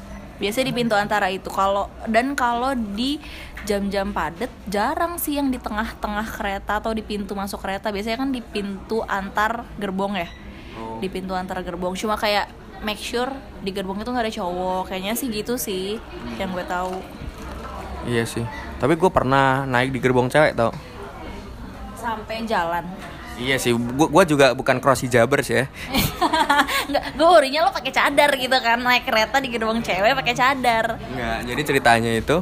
[0.43, 1.47] biasanya di pintu antara itu.
[1.47, 3.23] Kalau dan kalau di
[3.63, 7.95] jam-jam padet jarang sih yang di tengah-tengah kereta atau di pintu masuk kereta.
[7.95, 10.27] Biasanya kan di pintu antar gerbong ya?
[10.99, 11.95] Di pintu antar gerbong.
[11.95, 12.51] Cuma kayak
[12.83, 13.31] make sure
[13.63, 14.91] di gerbong itu nggak ada cowok.
[14.91, 16.03] Kayaknya sih gitu sih
[16.43, 16.99] yang gue tahu.
[18.11, 18.43] Iya sih.
[18.83, 20.75] Tapi gue pernah naik di gerbong cewek tau.
[21.95, 22.83] sampai jalan
[23.39, 23.71] Iya sih.
[23.71, 25.71] Gue gua juga bukan cross hijabers ya.
[27.17, 31.39] gue worrynya lo pakai cadar gitu kan naik kereta di gerbong cewek pakai cadar Enggak.
[31.47, 32.37] Jadi ceritanya itu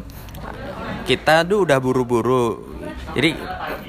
[1.05, 2.72] kita tuh udah buru-buru.
[3.12, 3.36] Jadi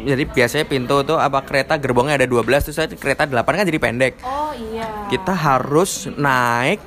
[0.02, 3.78] jadi biasanya pintu tuh apa kereta gerbongnya ada 12 terus saya kereta 8 kan jadi
[3.78, 4.18] pendek.
[4.26, 6.82] oh iya kita harus naik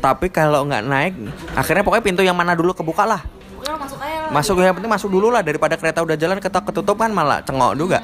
[0.00, 1.12] tapi kalau nggak naik
[1.52, 3.20] akhirnya pokoknya pintu yang mana dulu kebuka lah
[3.60, 4.05] Udah masuk aja.
[4.30, 5.42] Masuk yang penting masuk dulu lah.
[5.42, 8.02] Daripada kereta udah jalan ketok ketutup kan malah cengok juga.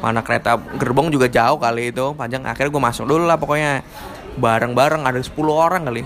[0.00, 2.14] Mana kereta gerbong juga jauh kali itu.
[2.16, 3.84] Panjang akhirnya gue masuk dulu lah pokoknya.
[4.40, 6.02] Bareng-bareng ada 10 orang kali.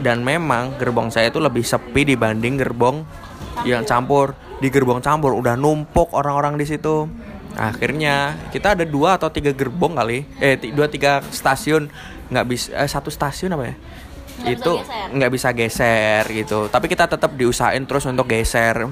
[0.00, 3.04] Dan memang gerbong saya itu lebih sepi dibanding gerbong
[3.68, 4.36] yang campur.
[4.60, 7.08] Di gerbong campur udah numpuk orang-orang di situ.
[7.56, 10.24] Akhirnya kita ada dua atau tiga gerbong kali.
[10.40, 11.90] Eh dua tiga stasiun.
[12.30, 13.76] Nggak bisa eh, satu stasiun apa ya
[14.40, 14.72] Bisa itu
[15.12, 16.72] nggak bisa geser gitu.
[16.72, 18.88] Tapi kita tetap diusahain terus untuk geser.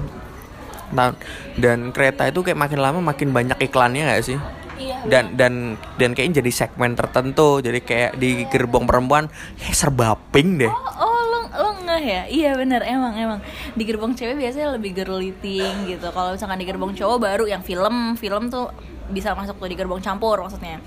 [0.89, 1.13] Nah,
[1.57, 4.39] dan kereta itu kayak makin lama makin banyak iklannya nggak sih?
[4.79, 5.53] Iya dan dan
[5.99, 7.59] dan kayaknya jadi segmen tertentu.
[7.59, 9.27] Jadi kayak di gerbong perempuan
[9.59, 10.71] kayak serba pink deh.
[10.71, 12.23] Oh, oh lo lo ngeh ya?
[12.27, 13.39] Iya bener emang emang.
[13.75, 16.07] Di gerbong cewek biasanya lebih girly thing gitu.
[16.11, 18.71] Kalau misalkan di gerbong cowok baru yang film film tuh
[19.11, 20.79] bisa masuk tuh di gerbong campur maksudnya.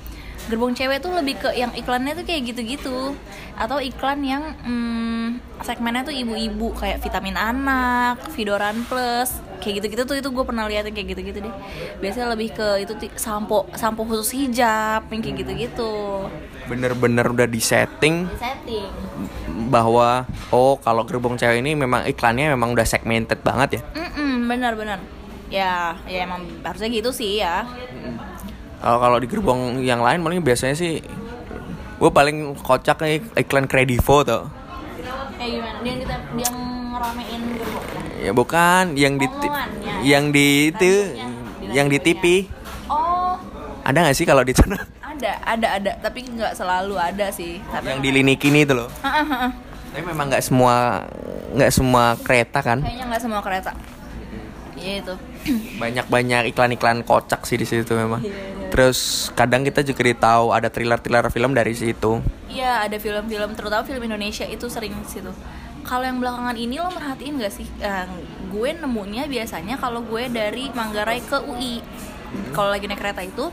[0.51, 3.15] Gerbong cewek tuh lebih ke yang iklannya tuh kayak gitu-gitu
[3.55, 10.17] atau iklan yang hmm, segmennya tuh ibu-ibu kayak vitamin anak, Vidoran Plus kayak gitu-gitu tuh
[10.19, 11.55] itu gue pernah lihat kayak gitu-gitu deh.
[12.03, 16.27] Biasanya lebih ke itu sampo sampo khusus hijab yang kayak gitu-gitu.
[16.63, 18.31] bener-bener udah di setting
[19.67, 20.25] bahwa
[20.55, 25.01] oh kalau gerbong cewek ini memang iklannya memang udah segmented banget ya Mm benar-benar.
[25.53, 27.65] Ya, ya emang harusnya gitu sih ya.
[28.83, 30.99] Kalau kalau di gerbong yang lain paling biasanya sih
[32.03, 34.45] gue paling kocak nih iklan Kredivo tuh
[35.43, 35.79] Kayak gimana?
[35.83, 36.59] Dia yang kita dia yang
[36.95, 37.87] ngeramein gerbong.
[38.23, 39.95] ya bukan yang di Omongannya.
[40.07, 40.93] yang di itu
[41.73, 41.99] yang di.
[41.99, 42.25] TV
[42.87, 43.35] Oh,
[43.83, 45.93] ada nggak sih kalau di sana ada, ada, ada.
[45.99, 47.59] Tapi nggak selalu ada sih.
[47.59, 48.87] Tapi yang di lini kini itu loh
[49.93, 51.05] tapi memang nggak semua
[51.53, 53.77] nggak semua kereta kan kayaknya nggak semua kereta.
[54.73, 55.15] Iya itu.
[55.83, 60.71] Banyak banyak iklan-iklan kocak sih di situ memang Iya, terus kadang kita juga ditahu ada
[60.71, 62.23] thriller-thriller film dari situ
[62.53, 65.33] Iya, ada film-film terutama film Indonesia itu sering situ.
[65.89, 67.65] Kalau yang belakangan ini lo merhatiin gak sih?
[67.81, 68.07] Eh,
[68.53, 71.81] gue nemunya biasanya kalau gue dari Manggarai ke UI.
[72.53, 73.49] Kalau lagi naik kereta itu,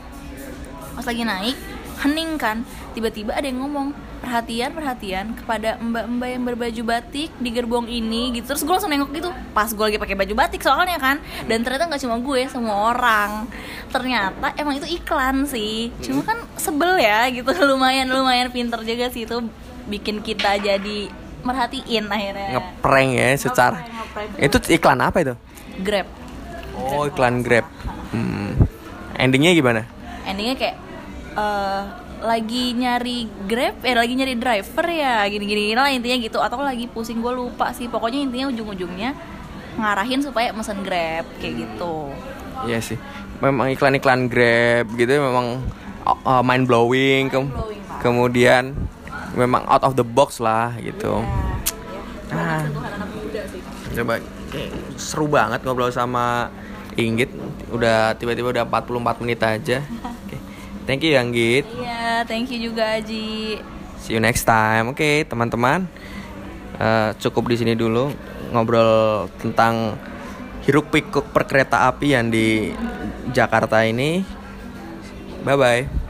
[0.92, 1.56] pas lagi naik,
[2.04, 2.60] hening kan.
[2.92, 8.52] Tiba-tiba ada yang ngomong, perhatian, perhatian kepada mbak-mbak yang berbaju batik di gerbong ini gitu.
[8.52, 11.18] Terus gue langsung nengok gitu, pas gue lagi pakai baju batik soalnya kan.
[11.48, 13.48] Dan ternyata nggak cuma gue, semua orang.
[13.88, 15.88] Ternyata emang itu iklan sih.
[16.04, 19.40] Cuma kan sebel ya gitu, lumayan lumayan pinter juga sih itu
[19.88, 21.10] bikin kita jadi
[21.40, 22.48] merhatiin akhirnya.
[22.60, 24.44] ngeprank ya secara Ngeprank, ngeprank.
[24.44, 25.34] itu iklan apa itu
[25.80, 26.06] Grab.
[26.76, 27.66] oh iklan Grab
[28.12, 28.60] hmm.
[29.16, 29.82] endingnya gimana
[30.28, 30.76] endingnya kayak
[31.40, 31.82] eh
[32.20, 36.38] lagi nyari grab eh lagi nyari driver ya gini gini lah intinya gitu.
[36.38, 37.88] Atau lagi pusing gue lupa sih.
[37.88, 39.16] Pokoknya intinya ujung ujungnya
[39.80, 42.12] ngarahin supaya mesen grab kayak gitu.
[42.68, 42.98] Iya sih.
[43.40, 45.64] Memang iklan-iklan Grab gitu memang
[46.04, 48.04] uh, mind blowing Pak.
[48.04, 48.76] kemudian
[49.32, 51.24] memang out of the box lah gitu.
[52.28, 52.62] Ya, Ah.
[52.68, 53.60] anak muda sih.
[53.96, 54.20] Coba
[55.00, 56.52] seru banget ngobrol sama
[57.00, 57.32] Inggit.
[57.72, 59.80] Udah tiba-tiba udah 44 menit aja.
[60.04, 60.36] Oke.
[60.90, 61.62] thank you yang Git.
[61.78, 63.62] Iya thank you juga Aji.
[64.02, 64.90] See you next time.
[64.90, 65.86] Oke teman-teman.
[66.82, 68.10] Eh, cukup di sini dulu
[68.50, 69.94] ngobrol tentang
[70.66, 72.74] hiruk pikuk perkereta api yang di
[73.30, 74.26] Jakarta ini.
[75.46, 76.09] Bye bye